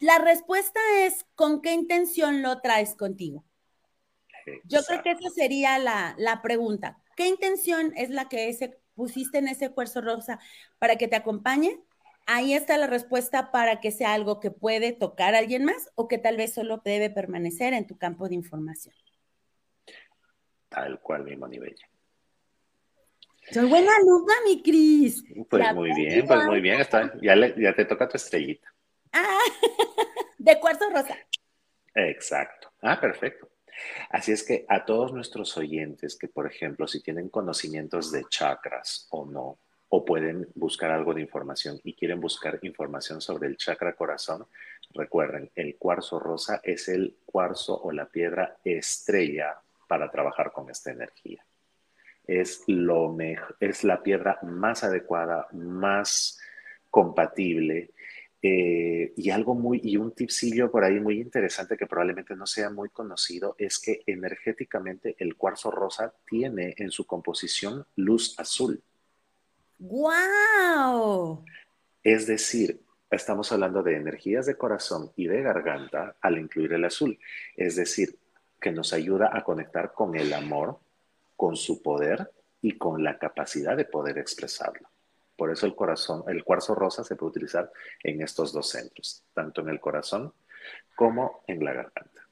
la 0.00 0.18
respuesta 0.18 0.80
es 0.98 1.24
con 1.34 1.62
qué 1.62 1.72
intención 1.72 2.42
lo 2.42 2.60
traes 2.60 2.94
contigo. 2.94 3.42
Yo 4.64 4.82
creo 4.82 5.02
que 5.02 5.12
esa 5.12 5.30
sería 5.30 5.78
la, 5.78 6.40
pregunta. 6.42 6.98
¿Qué 7.16 7.26
intención 7.26 7.94
es 7.96 8.10
la 8.10 8.28
que 8.28 8.50
ese, 8.50 8.78
pusiste 8.94 9.38
en 9.38 9.48
ese 9.48 9.70
cuarzo 9.70 10.02
rosa 10.02 10.40
para 10.78 10.96
que 10.96 11.08
te 11.08 11.16
acompañe? 11.16 11.80
Ahí 12.32 12.54
está 12.54 12.76
la 12.76 12.86
respuesta 12.86 13.50
para 13.50 13.80
que 13.80 13.90
sea 13.90 14.14
algo 14.14 14.38
que 14.38 14.52
puede 14.52 14.92
tocar 14.92 15.34
a 15.34 15.38
alguien 15.38 15.64
más 15.64 15.90
o 15.96 16.06
que 16.06 16.16
tal 16.16 16.36
vez 16.36 16.54
solo 16.54 16.80
debe 16.84 17.10
permanecer 17.10 17.72
en 17.72 17.88
tu 17.88 17.98
campo 17.98 18.28
de 18.28 18.36
información. 18.36 18.94
Tal 20.68 21.00
cual 21.00 21.24
mismo 21.24 21.48
nivel. 21.48 21.74
Soy 23.50 23.68
buena 23.68 23.90
alumna, 23.96 24.34
mi 24.44 24.62
Cris. 24.62 25.24
Pues 25.48 25.74
muy 25.74 25.92
bien, 25.92 26.24
pues 26.24 26.44
muy 26.44 26.60
bien. 26.60 26.80
Está, 26.80 27.12
ya, 27.20 27.34
ya 27.34 27.74
te 27.74 27.84
toca 27.84 28.08
tu 28.08 28.16
estrellita. 28.16 28.72
Ah, 29.12 29.40
de 30.38 30.60
cuarzo 30.60 30.88
rosa. 30.88 31.18
Exacto. 31.96 32.70
Ah, 32.80 33.00
perfecto. 33.00 33.50
Así 34.08 34.30
es 34.30 34.44
que 34.44 34.64
a 34.68 34.84
todos 34.84 35.12
nuestros 35.12 35.56
oyentes 35.56 36.16
que, 36.16 36.28
por 36.28 36.46
ejemplo, 36.46 36.86
si 36.86 37.02
tienen 37.02 37.28
conocimientos 37.28 38.12
de 38.12 38.24
chakras 38.28 39.08
o 39.10 39.26
no, 39.26 39.58
o 39.90 40.04
pueden 40.04 40.48
buscar 40.54 40.90
algo 40.90 41.12
de 41.14 41.20
información 41.20 41.80
y 41.84 41.94
quieren 41.94 42.20
buscar 42.20 42.58
información 42.62 43.20
sobre 43.20 43.48
el 43.48 43.56
chakra 43.56 43.94
corazón, 43.94 44.46
recuerden, 44.94 45.50
el 45.54 45.76
cuarzo 45.76 46.18
rosa 46.18 46.60
es 46.64 46.88
el 46.88 47.16
cuarzo 47.26 47.80
o 47.80 47.92
la 47.92 48.06
piedra 48.06 48.56
estrella 48.64 49.60
para 49.88 50.10
trabajar 50.10 50.52
con 50.52 50.70
esta 50.70 50.92
energía. 50.92 51.44
Es, 52.24 52.62
lo 52.68 53.16
es 53.58 53.82
la 53.82 54.02
piedra 54.02 54.38
más 54.42 54.84
adecuada, 54.84 55.48
más 55.52 56.38
compatible 56.88 57.90
eh, 58.42 59.12
y 59.16 59.30
algo 59.30 59.54
muy, 59.54 59.80
y 59.82 59.96
un 59.96 60.12
tipsillo 60.12 60.70
por 60.70 60.84
ahí 60.84 60.98
muy 60.98 61.20
interesante 61.20 61.76
que 61.76 61.86
probablemente 61.86 62.34
no 62.34 62.46
sea 62.46 62.70
muy 62.70 62.88
conocido 62.88 63.54
es 63.58 63.78
que 63.78 64.02
energéticamente 64.06 65.14
el 65.18 65.36
cuarzo 65.36 65.70
rosa 65.70 66.14
tiene 66.26 66.74
en 66.78 66.90
su 66.90 67.06
composición 67.06 67.84
luz 67.96 68.38
azul. 68.38 68.82
¡Wow! 69.80 71.42
Es 72.02 72.26
decir, 72.26 72.82
estamos 73.10 73.50
hablando 73.50 73.82
de 73.82 73.96
energías 73.96 74.44
de 74.44 74.58
corazón 74.58 75.10
y 75.16 75.26
de 75.26 75.40
garganta 75.40 76.16
al 76.20 76.36
incluir 76.36 76.74
el 76.74 76.84
azul. 76.84 77.18
Es 77.56 77.76
decir, 77.76 78.18
que 78.60 78.72
nos 78.72 78.92
ayuda 78.92 79.30
a 79.32 79.42
conectar 79.42 79.94
con 79.94 80.16
el 80.16 80.34
amor, 80.34 80.78
con 81.34 81.56
su 81.56 81.82
poder 81.82 82.30
y 82.60 82.76
con 82.76 83.02
la 83.02 83.18
capacidad 83.18 83.74
de 83.74 83.86
poder 83.86 84.18
expresarlo. 84.18 84.86
Por 85.34 85.50
eso 85.50 85.64
el 85.64 85.74
corazón, 85.74 86.24
el 86.28 86.44
cuarzo 86.44 86.74
rosa 86.74 87.02
se 87.02 87.16
puede 87.16 87.30
utilizar 87.30 87.72
en 88.04 88.20
estos 88.20 88.52
dos 88.52 88.68
centros, 88.68 89.24
tanto 89.32 89.62
en 89.62 89.70
el 89.70 89.80
corazón 89.80 90.34
como 90.94 91.42
en 91.46 91.64
la 91.64 91.72
garganta. 91.72 92.28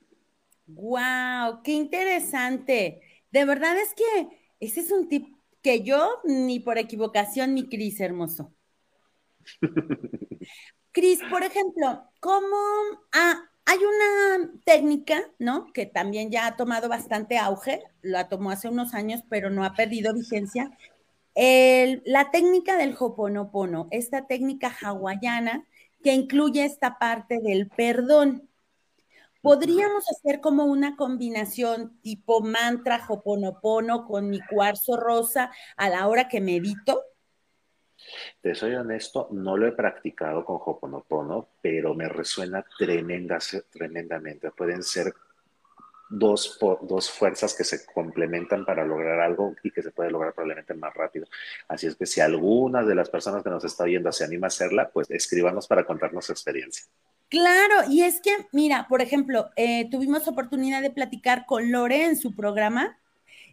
¡Wow! 0.67 1.63
¡Qué 1.65 1.73
interesante! 1.73 3.01
De 3.31 3.45
verdad 3.47 3.79
es 3.79 3.95
que 3.95 4.53
ese 4.61 4.81
es 4.81 4.91
un 4.91 5.09
tip 5.09 5.38
que 5.69 5.83
yo 5.83 6.09
ni 6.25 6.61
por 6.61 6.79
equivocación, 6.79 7.53
mi 7.53 7.69
Cris 7.69 8.01
hermoso. 8.01 8.55
Cris, 10.93 11.21
por 11.31 11.43
ejemplo, 11.43 12.05
¿cómo 12.21 12.57
ah, 13.13 13.43
hay 13.67 13.77
una 13.77 14.51
técnica, 14.65 15.31
¿no? 15.39 15.71
Que 15.75 15.85
también 15.85 16.31
ya 16.31 16.47
ha 16.47 16.57
tomado 16.57 16.89
bastante 16.89 17.37
auge, 17.37 17.83
la 18.01 18.31
tomó 18.31 18.51
hace 18.51 18.71
unos 18.71 18.95
años, 18.95 19.21
pero 19.29 19.51
no 19.51 19.63
ha 19.63 19.75
perdido 19.75 20.15
vigencia, 20.15 20.71
la 21.35 22.31
técnica 22.31 22.79
del 22.79 22.97
Hoponopono, 22.99 23.89
esta 23.91 24.27
técnica 24.27 24.75
hawaiana 24.83 25.67
que 26.03 26.15
incluye 26.15 26.65
esta 26.65 26.99
parte 26.99 27.41
del 27.43 27.69
perdón. 27.69 28.48
¿Podríamos 29.41 30.05
hacer 30.11 30.41
como 30.41 30.65
una 30.65 30.97
combinación 30.97 32.01
tipo 32.03 32.41
mantra 32.41 33.01
Hoponopono 33.09 34.05
con 34.05 34.29
mi 34.31 34.41
cuarzo 34.41 34.97
rosa 34.97 35.51
a 35.77 35.89
la 35.89 36.09
hora 36.09 36.29
que 36.29 36.41
medito? 36.41 37.05
Te 38.41 38.55
soy 38.55 38.75
honesto, 38.75 39.29
no 39.33 39.57
lo 39.57 39.67
he 39.67 39.73
practicado 39.73 40.45
con 40.45 40.59
Hoponopono, 40.65 41.49
pero 41.63 41.95
me 41.95 42.09
resuena 42.09 42.65
tremenda, 42.79 43.39
tremendamente. 43.71 44.51
Pueden 44.51 44.83
ser 44.83 45.15
dos, 46.09 46.59
dos 46.83 47.11
fuerzas 47.11 47.55
que 47.55 47.65
se 47.65 47.85
complementan 47.87 48.65
para 48.65 48.85
lograr 48.85 49.21
algo 49.21 49.55
y 49.63 49.71
que 49.71 49.83
se 49.83 49.91
puede 49.91 50.11
lograr 50.11 50.33
probablemente 50.33 50.75
más 50.75 50.95
rápido. 50.95 51.27
Así 51.69 51.87
es 51.87 51.97
que 51.97 52.07
si 52.07 52.21
alguna 52.21 52.83
de 52.83 52.95
las 52.95 53.11
personas 53.11 53.43
que 53.43 53.51
nos 53.51 53.65
está 53.65 53.85
viendo 53.85 54.11
se 54.13 54.25
anima 54.25 54.47
a 54.47 54.49
hacerla, 54.49 54.91
pues 54.91 55.11
escríbanos 55.11 55.67
para 55.67 55.85
contarnos 55.85 56.27
su 56.27 56.33
experiencia. 56.33 56.87
Claro, 57.29 57.91
y 57.91 58.03
es 58.03 58.21
que, 58.21 58.31
mira, 58.53 58.87
por 58.89 59.03
ejemplo, 59.03 59.51
eh, 59.57 59.89
tuvimos 59.91 60.27
oportunidad 60.29 60.81
de 60.81 60.91
platicar 60.91 61.45
con 61.47 61.71
Lore 61.71 62.05
en 62.05 62.17
su 62.17 62.35
programa 62.35 62.99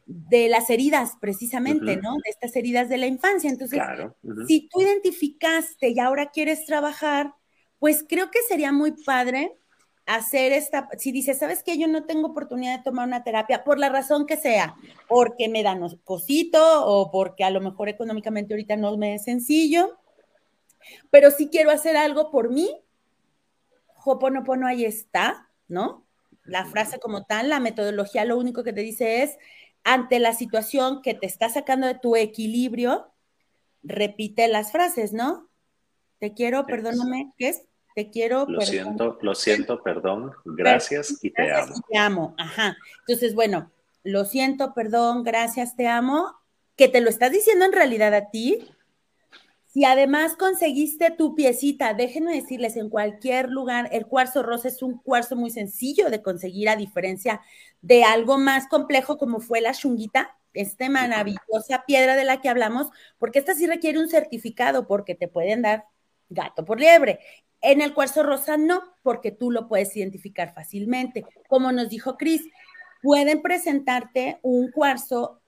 de 0.06 0.50
las 0.50 0.70
heridas, 0.70 1.14
precisamente, 1.20 1.98
¿no? 1.98 2.14
De 2.14 2.30
estas 2.30 2.56
heridas 2.56 2.90
de 2.90 2.98
la 2.98 3.08
infancia. 3.08 3.50
Entonces, 3.50 3.82
si 4.48 4.70
tú 4.70 4.82
identificaste 4.82 5.90
y 5.90 6.00
ahora 6.00 6.30
quieres 6.30 6.66
trabajar, 6.66 7.34
pues 7.80 8.06
creo 8.08 8.32
que 8.32 8.40
sería 8.48 8.72
muy 8.72 8.92
padre 8.92 9.58
hacer 10.06 10.52
esta, 10.54 10.88
si 10.98 11.12
dices, 11.12 11.40
¿sabes 11.40 11.64
qué? 11.64 11.78
Yo 11.78 11.88
no 11.88 12.06
tengo 12.06 12.28
oportunidad 12.28 12.78
de 12.78 12.84
tomar 12.84 13.08
una 13.08 13.24
terapia, 13.24 13.64
por 13.64 13.80
la 13.80 13.90
razón 13.90 14.26
que 14.28 14.38
sea, 14.38 14.76
porque 15.08 15.50
me 15.50 15.64
dan 15.64 15.82
cosito 16.04 16.86
o 16.86 17.12
porque 17.12 17.44
a 17.44 17.50
lo 17.50 17.60
mejor 17.60 17.90
económicamente 17.90 18.54
ahorita 18.54 18.76
no 18.76 18.96
me 18.98 19.16
es 19.16 19.24
sencillo, 19.24 19.98
pero 21.10 21.32
si 21.32 21.50
quiero 21.50 21.72
hacer 21.72 21.98
algo 21.98 22.30
por 22.30 22.52
mí, 22.52 22.70
Hoponopono 24.12 24.68
ahí 24.68 24.86
está, 24.86 25.50
¿no? 25.68 26.06
La 26.44 26.66
frase 26.66 27.00
como 27.00 27.26
tal, 27.26 27.50
la 27.50 27.60
metodología 27.60 28.26
lo 28.26 28.38
único 28.38 28.64
que 28.64 28.74
te 28.74 28.82
dice 28.82 29.24
es, 29.24 29.38
ante 29.84 30.20
la 30.20 30.34
situación 30.34 31.02
que 31.02 31.14
te 31.14 31.26
está 31.26 31.50
sacando 31.50 31.88
de 31.88 31.96
tu 31.96 32.16
equilibrio, 32.16 33.12
repite 33.84 34.48
las 34.48 34.72
frases, 34.72 35.14
¿no? 35.14 35.50
Te 36.20 36.34
quiero, 36.34 36.66
perdóname, 36.66 37.34
¿qué 37.38 37.50
es? 37.50 37.66
te 37.96 38.10
quiero. 38.12 38.46
Lo 38.48 38.62
siento, 38.62 39.18
lo 39.22 39.34
siento, 39.34 39.82
perdón, 39.82 40.34
gracias 40.44 41.18
y 41.24 41.32
te 41.32 41.52
amo. 41.52 41.76
te 41.90 41.98
amo, 41.98 42.36
ajá. 42.38 42.78
Entonces, 43.00 43.34
bueno, 43.34 43.72
lo 44.04 44.26
siento, 44.26 44.74
perdón, 44.74 45.24
gracias, 45.24 45.76
te 45.76 45.88
amo, 45.88 46.36
que 46.76 46.90
te 46.90 47.02
lo 47.02 47.10
estás 47.10 47.32
diciendo 47.32 47.66
en 47.66 47.72
realidad 47.72 48.14
a 48.14 48.30
ti. 48.30 48.68
Si 49.76 49.84
además 49.84 50.38
conseguiste 50.38 51.12
tu 51.12 51.36
piecita, 51.36 51.94
déjenme 51.94 52.34
decirles, 52.34 52.78
en 52.78 52.90
cualquier 52.90 53.50
lugar, 53.50 53.90
el 53.92 54.06
cuarzo 54.06 54.42
rosa 54.42 54.70
es 54.70 54.82
un 54.82 55.00
cuarzo 55.00 55.36
muy 55.36 55.50
sencillo 55.50 56.10
de 56.10 56.22
conseguir, 56.22 56.70
a 56.70 56.78
diferencia 56.78 57.42
de 57.82 58.06
algo 58.06 58.38
más 58.38 58.70
complejo 58.70 59.18
como 59.18 59.42
fue 59.42 59.60
la 59.60 59.74
chunguita, 59.74 60.38
esta 60.54 60.88
maravillosa 60.90 61.84
piedra 61.86 62.16
de 62.16 62.24
la 62.24 62.40
que 62.40 62.48
hablamos, 62.48 62.88
porque 63.18 63.40
esta 63.40 63.54
sí 63.54 63.68
requiere 63.68 64.00
un 64.00 64.08
certificado, 64.08 64.88
porque 64.88 65.14
te 65.14 65.28
pueden 65.28 65.64
dar 65.64 65.84
gato 66.30 66.64
por 66.64 66.80
liebre. 66.80 67.20
En 67.60 67.82
el 67.82 67.94
cuarzo 67.94 68.24
rosa 68.24 68.56
no, 68.56 68.82
porque 69.04 69.32
tú 69.32 69.52
lo 69.52 69.68
puedes 69.68 69.94
identificar 69.98 70.54
fácilmente. 70.54 71.26
Como 71.50 71.74
nos 71.74 71.90
dijo 71.90 72.16
Cris, 72.16 72.44
pueden 73.04 73.42
presentarte 73.42 74.40
un 74.42 74.72
cuarzo 74.72 75.42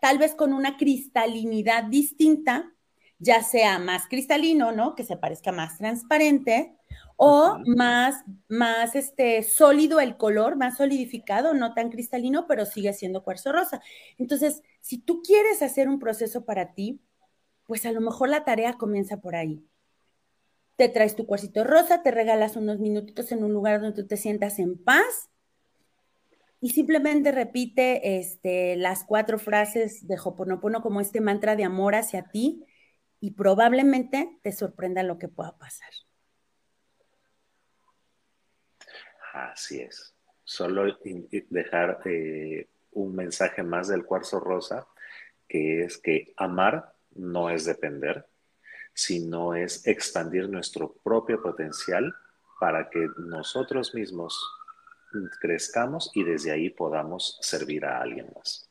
tal 0.00 0.18
vez 0.18 0.34
con 0.34 0.52
una 0.52 0.76
cristalinidad 0.76 1.84
distinta, 1.84 2.73
ya 3.18 3.42
sea 3.42 3.78
más 3.78 4.08
cristalino, 4.08 4.72
¿no? 4.72 4.94
Que 4.94 5.04
se 5.04 5.16
parezca 5.16 5.52
más 5.52 5.78
transparente 5.78 6.76
o 7.16 7.58
más, 7.66 8.24
más 8.48 8.94
este, 8.96 9.42
sólido 9.42 10.00
el 10.00 10.16
color, 10.16 10.56
más 10.56 10.76
solidificado, 10.76 11.54
no 11.54 11.74
tan 11.74 11.90
cristalino, 11.90 12.46
pero 12.46 12.66
sigue 12.66 12.92
siendo 12.92 13.22
cuarzo 13.22 13.52
rosa. 13.52 13.80
Entonces, 14.18 14.62
si 14.80 14.98
tú 14.98 15.22
quieres 15.22 15.62
hacer 15.62 15.88
un 15.88 15.98
proceso 15.98 16.44
para 16.44 16.74
ti, 16.74 17.00
pues 17.66 17.86
a 17.86 17.92
lo 17.92 18.00
mejor 18.00 18.28
la 18.28 18.44
tarea 18.44 18.74
comienza 18.74 19.20
por 19.20 19.36
ahí 19.36 19.64
te 20.76 20.88
traes 20.88 21.14
tu 21.14 21.26
cuarcito 21.26 21.64
rosa, 21.64 22.02
te 22.02 22.10
regalas 22.10 22.56
unos 22.56 22.78
minutitos 22.80 23.30
en 23.32 23.44
un 23.44 23.52
lugar 23.52 23.80
donde 23.80 24.02
tú 24.02 24.06
te 24.08 24.16
sientas 24.16 24.58
en 24.58 24.76
paz 24.76 25.30
y 26.60 26.70
simplemente 26.70 27.30
repite 27.30 28.18
este, 28.18 28.76
las 28.76 29.04
cuatro 29.04 29.38
frases 29.38 30.06
de 30.06 30.16
Hoponopono 30.22 30.82
como 30.82 31.00
este 31.00 31.20
mantra 31.20 31.56
de 31.56 31.64
amor 31.64 31.94
hacia 31.94 32.24
ti 32.24 32.64
y 33.20 33.32
probablemente 33.32 34.38
te 34.42 34.52
sorprenda 34.52 35.02
lo 35.02 35.18
que 35.18 35.28
pueda 35.28 35.56
pasar. 35.56 35.90
Así 39.32 39.80
es. 39.80 40.14
Solo 40.44 40.98
dejar 41.50 42.00
eh, 42.04 42.68
un 42.92 43.14
mensaje 43.14 43.62
más 43.62 43.88
del 43.88 44.04
cuarzo 44.04 44.40
rosa, 44.40 44.86
que 45.48 45.84
es 45.84 45.98
que 45.98 46.32
amar 46.36 46.94
no 47.14 47.50
es 47.50 47.64
depender, 47.64 48.26
sino 48.92 49.54
es 49.54 49.86
expandir 49.86 50.48
nuestro 50.48 50.92
propio 51.02 51.42
potencial 51.42 52.14
para 52.60 52.88
que 52.90 53.08
nosotros 53.18 53.94
mismos 53.94 54.40
crezcamos 55.40 56.10
y 56.14 56.24
desde 56.24 56.50
ahí 56.50 56.70
podamos 56.70 57.38
servir 57.40 57.84
a 57.84 58.00
alguien 58.00 58.30
más. 58.34 58.68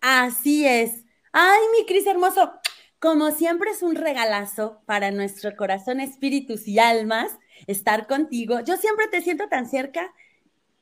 Así 0.00 0.66
es. 0.66 1.04
Ay, 1.32 1.60
mi 1.76 1.86
Cris 1.86 2.06
hermoso, 2.06 2.52
como 3.00 3.30
siempre 3.30 3.70
es 3.70 3.82
un 3.82 3.96
regalazo 3.96 4.82
para 4.84 5.10
nuestro 5.10 5.56
corazón, 5.56 6.00
espíritus 6.00 6.68
y 6.68 6.78
almas 6.78 7.38
estar 7.66 8.06
contigo. 8.06 8.60
Yo 8.60 8.76
siempre 8.76 9.08
te 9.08 9.22
siento 9.22 9.48
tan 9.48 9.68
cerca 9.68 10.12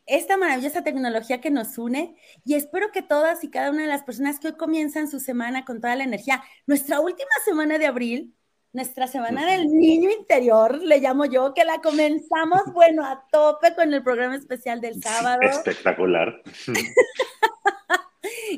esta 0.04 0.37
maravillosa 0.37 0.83
tecnología 0.83 1.40
que 1.40 1.50
nos 1.50 1.78
une 1.78 2.16
y 2.44 2.54
espero 2.54 2.90
que 2.92 3.02
todas 3.02 3.44
y 3.44 3.50
cada 3.50 3.70
una 3.70 3.83
de 3.83 3.88
las 3.88 4.02
personas 4.02 4.40
que 4.40 4.48
hoy 4.48 4.57
comienzan 4.57 5.09
su 5.09 5.20
semana 5.20 5.64
con 5.64 5.81
toda 5.81 5.94
la 5.94 6.04
energía, 6.04 6.42
nuestra 6.66 6.98
última 6.98 7.31
semana 7.44 7.78
de 7.78 7.87
abril, 7.87 8.35
nuestra 8.72 9.07
semana 9.07 9.46
del 9.46 9.68
niño 9.68 10.11
interior, 10.11 10.83
le 10.83 10.98
llamo 10.98 11.24
yo, 11.24 11.54
que 11.54 11.64
la 11.64 11.81
comenzamos, 11.81 12.62
bueno, 12.74 13.04
a 13.04 13.26
tope 13.31 13.74
con 13.76 13.94
el 13.94 14.02
programa 14.02 14.35
especial 14.35 14.81
del 14.81 15.00
sábado. 15.00 15.40
Espectacular. 15.42 16.42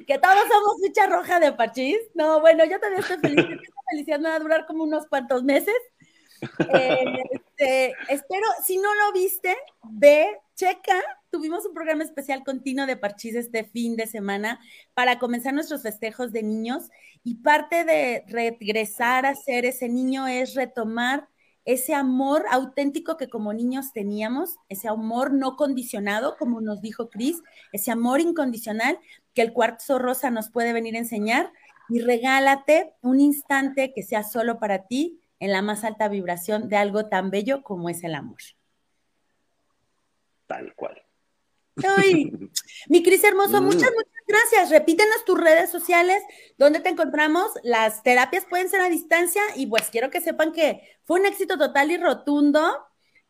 que 0.07 0.19
todos 0.19 0.37
somos 0.49 0.81
ficha 0.83 1.07
roja 1.07 1.41
de 1.41 1.53
Parchís. 1.53 1.99
No, 2.15 2.41
bueno, 2.41 2.65
yo 2.65 2.79
también 2.79 3.03
estoy 3.03 3.19
feliz. 3.19 3.39
Esta 3.39 3.81
felicidad 3.91 4.21
me 4.21 4.29
va 4.29 4.37
a 4.37 4.41
durar 4.41 4.67
como 4.67 4.85
unos 4.85 5.07
cuantos 5.07 5.43
meses. 5.43 5.75
Este, 6.41 7.95
espero, 8.09 8.47
si 8.65 8.79
no 8.79 8.95
lo 8.95 9.13
viste, 9.13 9.57
ve, 9.83 10.39
checa. 10.55 11.03
Tuvimos 11.31 11.67
un 11.67 11.75
programa 11.75 12.05
especial 12.05 12.43
continuo 12.45 12.87
de 12.87 12.97
Parchís 12.97 13.35
este 13.35 13.65
fin 13.65 13.97
de 13.97 14.07
semana 14.07 14.61
para 14.95 15.19
comenzar 15.19 15.53
nuestros 15.53 15.83
festejos 15.83 16.33
de 16.33 16.43
niños 16.43 16.89
y 17.23 17.37
parte 17.37 17.85
de 17.85 18.25
regresar 18.29 19.27
a 19.27 19.35
ser 19.35 19.65
ese 19.65 19.89
niño 19.89 20.27
es 20.27 20.55
retomar 20.55 21.29
ese 21.73 21.95
amor 21.95 22.45
auténtico 22.51 23.17
que 23.17 23.29
como 23.29 23.53
niños 23.53 23.93
teníamos, 23.93 24.57
ese 24.69 24.89
amor 24.89 25.33
no 25.33 25.55
condicionado, 25.55 26.37
como 26.37 26.61
nos 26.61 26.83
dijo 26.83 27.11
Cris, 27.11 27.43
ese 27.73 27.93
amor 27.93 28.21
incondicional 28.21 28.99
que 29.35 29.43
el 29.43 29.53
cuarzo 29.53 30.01
rosa 30.01 30.31
nos 30.33 30.51
puede 30.51 30.73
venir 30.73 30.97
a 30.97 30.99
enseñar 30.99 31.53
y 31.89 32.01
regálate 32.01 32.95
un 33.03 33.21
instante 33.21 33.93
que 33.95 34.03
sea 34.03 34.25
solo 34.25 34.59
para 34.59 34.87
ti 34.89 35.21
en 35.39 35.53
la 35.53 35.63
más 35.63 35.85
alta 35.85 36.09
vibración 36.09 36.69
de 36.69 36.77
algo 36.77 37.07
tan 37.07 37.31
bello 37.31 37.63
como 37.63 37.89
es 37.89 38.03
el 38.03 38.17
amor. 38.17 38.41
Tal 40.49 40.75
cual. 40.75 41.01
Ay, 41.97 42.33
mi 42.89 43.03
Cris 43.05 43.23
hermoso, 43.23 43.63
mm. 43.63 43.65
muchas, 43.65 43.91
muchas 43.95 44.10
gracias. 44.31 44.71
Repítenos 44.71 45.25
tus 45.25 45.41
redes 45.41 45.71
sociales, 45.71 46.23
dónde 46.57 46.81
te 46.81 46.89
encontramos. 46.89 47.51
Las 47.63 48.03
terapias 48.03 48.47
pueden 48.47 48.69
ser 48.69 48.81
a 48.81 48.89
distancia 48.89 49.43
y 49.57 49.67
pues 49.67 49.91
quiero 49.91 50.11
que 50.11 50.21
sepan 50.21 50.53
que 50.53 50.81
fue 51.05 51.21
un 51.21 51.27
éxito 51.27 51.59
total 51.59 51.91
y 51.91 51.97
rotundo 51.97 52.61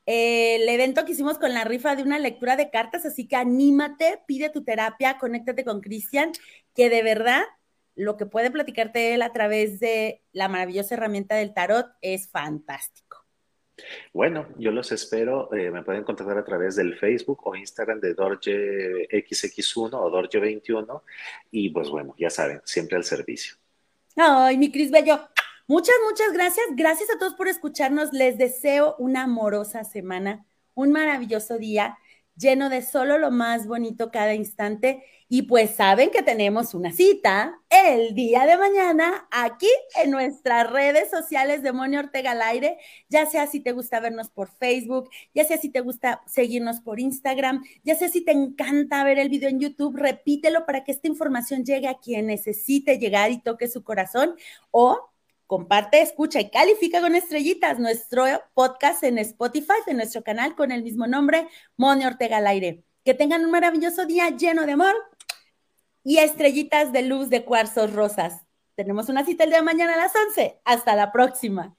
el 0.07 0.69
evento 0.69 1.05
que 1.05 1.13
hicimos 1.13 1.39
con 1.39 1.55
la 1.55 1.65
rifa 1.65 1.95
de 1.95 2.03
una 2.03 2.19
lectura 2.19 2.57
de 2.57 2.71
cartas, 2.71 3.05
así 3.07 3.29
que 3.29 3.37
anímate, 3.37 4.23
pide 4.27 4.51
tu 4.51 4.65
terapia, 4.65 5.19
conéctate 5.19 5.65
con 5.65 5.81
Cristian, 5.81 6.33
que 6.75 6.91
de 6.91 7.03
verdad 7.03 7.43
lo 7.95 8.17
que 8.17 8.27
puede 8.27 8.51
platicarte 8.51 9.15
él 9.15 9.23
a 9.23 9.33
través 9.33 9.79
de 9.79 10.23
la 10.33 10.49
maravillosa 10.49 10.95
herramienta 10.95 11.37
del 11.37 11.55
tarot 11.55 11.87
es 12.01 12.29
fantástico. 12.31 13.10
Bueno, 14.13 14.49
yo 14.59 14.71
los 14.71 14.93
espero. 14.93 15.53
Eh, 15.55 15.71
me 15.71 15.83
pueden 15.83 16.05
contactar 16.05 16.39
a 16.39 16.45
través 16.45 16.77
del 16.77 16.99
Facebook 16.99 17.41
o 17.47 17.57
Instagram 17.57 18.01
de 18.01 18.15
DorjeXX1 18.15 19.91
o 19.93 20.11
Dorje21. 20.11 21.03
Y 21.51 21.71
pues 21.71 21.89
bueno, 21.89 22.15
ya 22.19 22.31
saben, 22.31 22.61
siempre 22.65 22.97
al 22.97 23.05
servicio. 23.05 23.55
Ay, 24.17 24.59
mi 24.59 24.71
Cris 24.71 24.91
Bello. 24.91 25.21
Muchas, 25.67 25.95
muchas 26.09 26.33
gracias. 26.33 26.67
Gracias 26.75 27.11
a 27.11 27.19
todos 27.19 27.35
por 27.35 27.49
escucharnos. 27.49 28.13
Les 28.13 28.39
deseo 28.39 28.97
una 28.99 29.23
amorosa 29.25 29.85
semana, 29.85 30.47
un 30.75 30.91
maravilloso 30.91 31.59
día 31.59 31.97
lleno 32.41 32.71
de 32.71 32.83
solo 32.83 33.19
lo 33.19 33.31
más 33.31 33.67
bonito 33.67 34.11
cada 34.11 34.35
instante. 34.35 35.05
Y 35.33 35.43
pues 35.43 35.77
saben 35.77 36.11
que 36.11 36.23
tenemos 36.25 36.75
una 36.75 36.91
cita 36.91 37.57
el 37.69 38.17
día 38.17 38.47
de 38.47 38.57
mañana 38.57 39.29
aquí 39.31 39.69
en 40.03 40.11
nuestras 40.11 40.69
redes 40.69 41.09
sociales 41.09 41.63
de 41.63 41.71
Moni 41.73 41.99
Ortega 41.99 42.33
al 42.33 42.43
aire, 42.43 42.79
ya 43.09 43.27
sea 43.27 43.47
si 43.47 43.61
te 43.61 43.71
gusta 43.71 44.01
vernos 44.01 44.29
por 44.29 44.51
Facebook, 44.51 45.09
ya 45.33 45.45
sea 45.45 45.57
si 45.57 45.69
te 45.69 45.83
gusta 45.83 46.21
seguirnos 46.27 46.81
por 46.81 46.99
Instagram, 46.99 47.63
ya 47.85 47.95
sea 47.95 48.09
si 48.09 48.25
te 48.25 48.33
encanta 48.33 49.05
ver 49.05 49.21
el 49.21 49.29
video 49.29 49.49
en 49.49 49.61
YouTube, 49.61 49.97
repítelo 49.97 50.67
para 50.67 50.83
que 50.83 50.91
esta 50.91 51.07
información 51.07 51.65
llegue 51.65 51.87
a 51.87 52.01
quien 52.01 52.27
necesite 52.27 52.99
llegar 52.99 53.31
y 53.31 53.41
toque 53.41 53.69
su 53.69 53.85
corazón 53.85 54.35
o 54.73 55.13
comparte, 55.47 56.03
escucha 56.03 56.41
y 56.41 56.51
califica 56.51 57.01
con 57.01 57.15
estrellitas 57.15 57.79
nuestro 57.79 58.25
podcast 58.53 59.05
en 59.05 59.19
Spotify, 59.19 59.75
en 59.87 59.99
nuestro 59.99 60.25
canal 60.25 60.57
con 60.57 60.73
el 60.73 60.83
mismo 60.83 61.07
nombre, 61.07 61.47
Moni 61.77 62.05
Ortega 62.05 62.39
al 62.39 62.49
aire. 62.49 62.83
Que 63.05 63.15
tengan 63.15 63.45
un 63.45 63.53
maravilloso 63.53 64.07
día 64.07 64.29
lleno 64.31 64.67
de 64.67 64.73
amor 64.73 65.10
y 66.05 66.19
estrellitas 66.19 66.93
de 66.93 67.03
luz 67.03 67.31
de 67.31 67.45
cuarzos 67.45 67.93
rosas. 67.93 68.43
Tenemos 68.75 69.09
una 69.09 69.25
cita 69.25 69.45
el 69.45 69.51
día 69.51 69.59
de 69.59 69.65
mañana 69.65 69.95
a 69.95 69.99
las 69.99 70.13
11. 70.15 70.61
Hasta 70.65 70.97
la 70.97 71.13
próxima. 71.13 71.77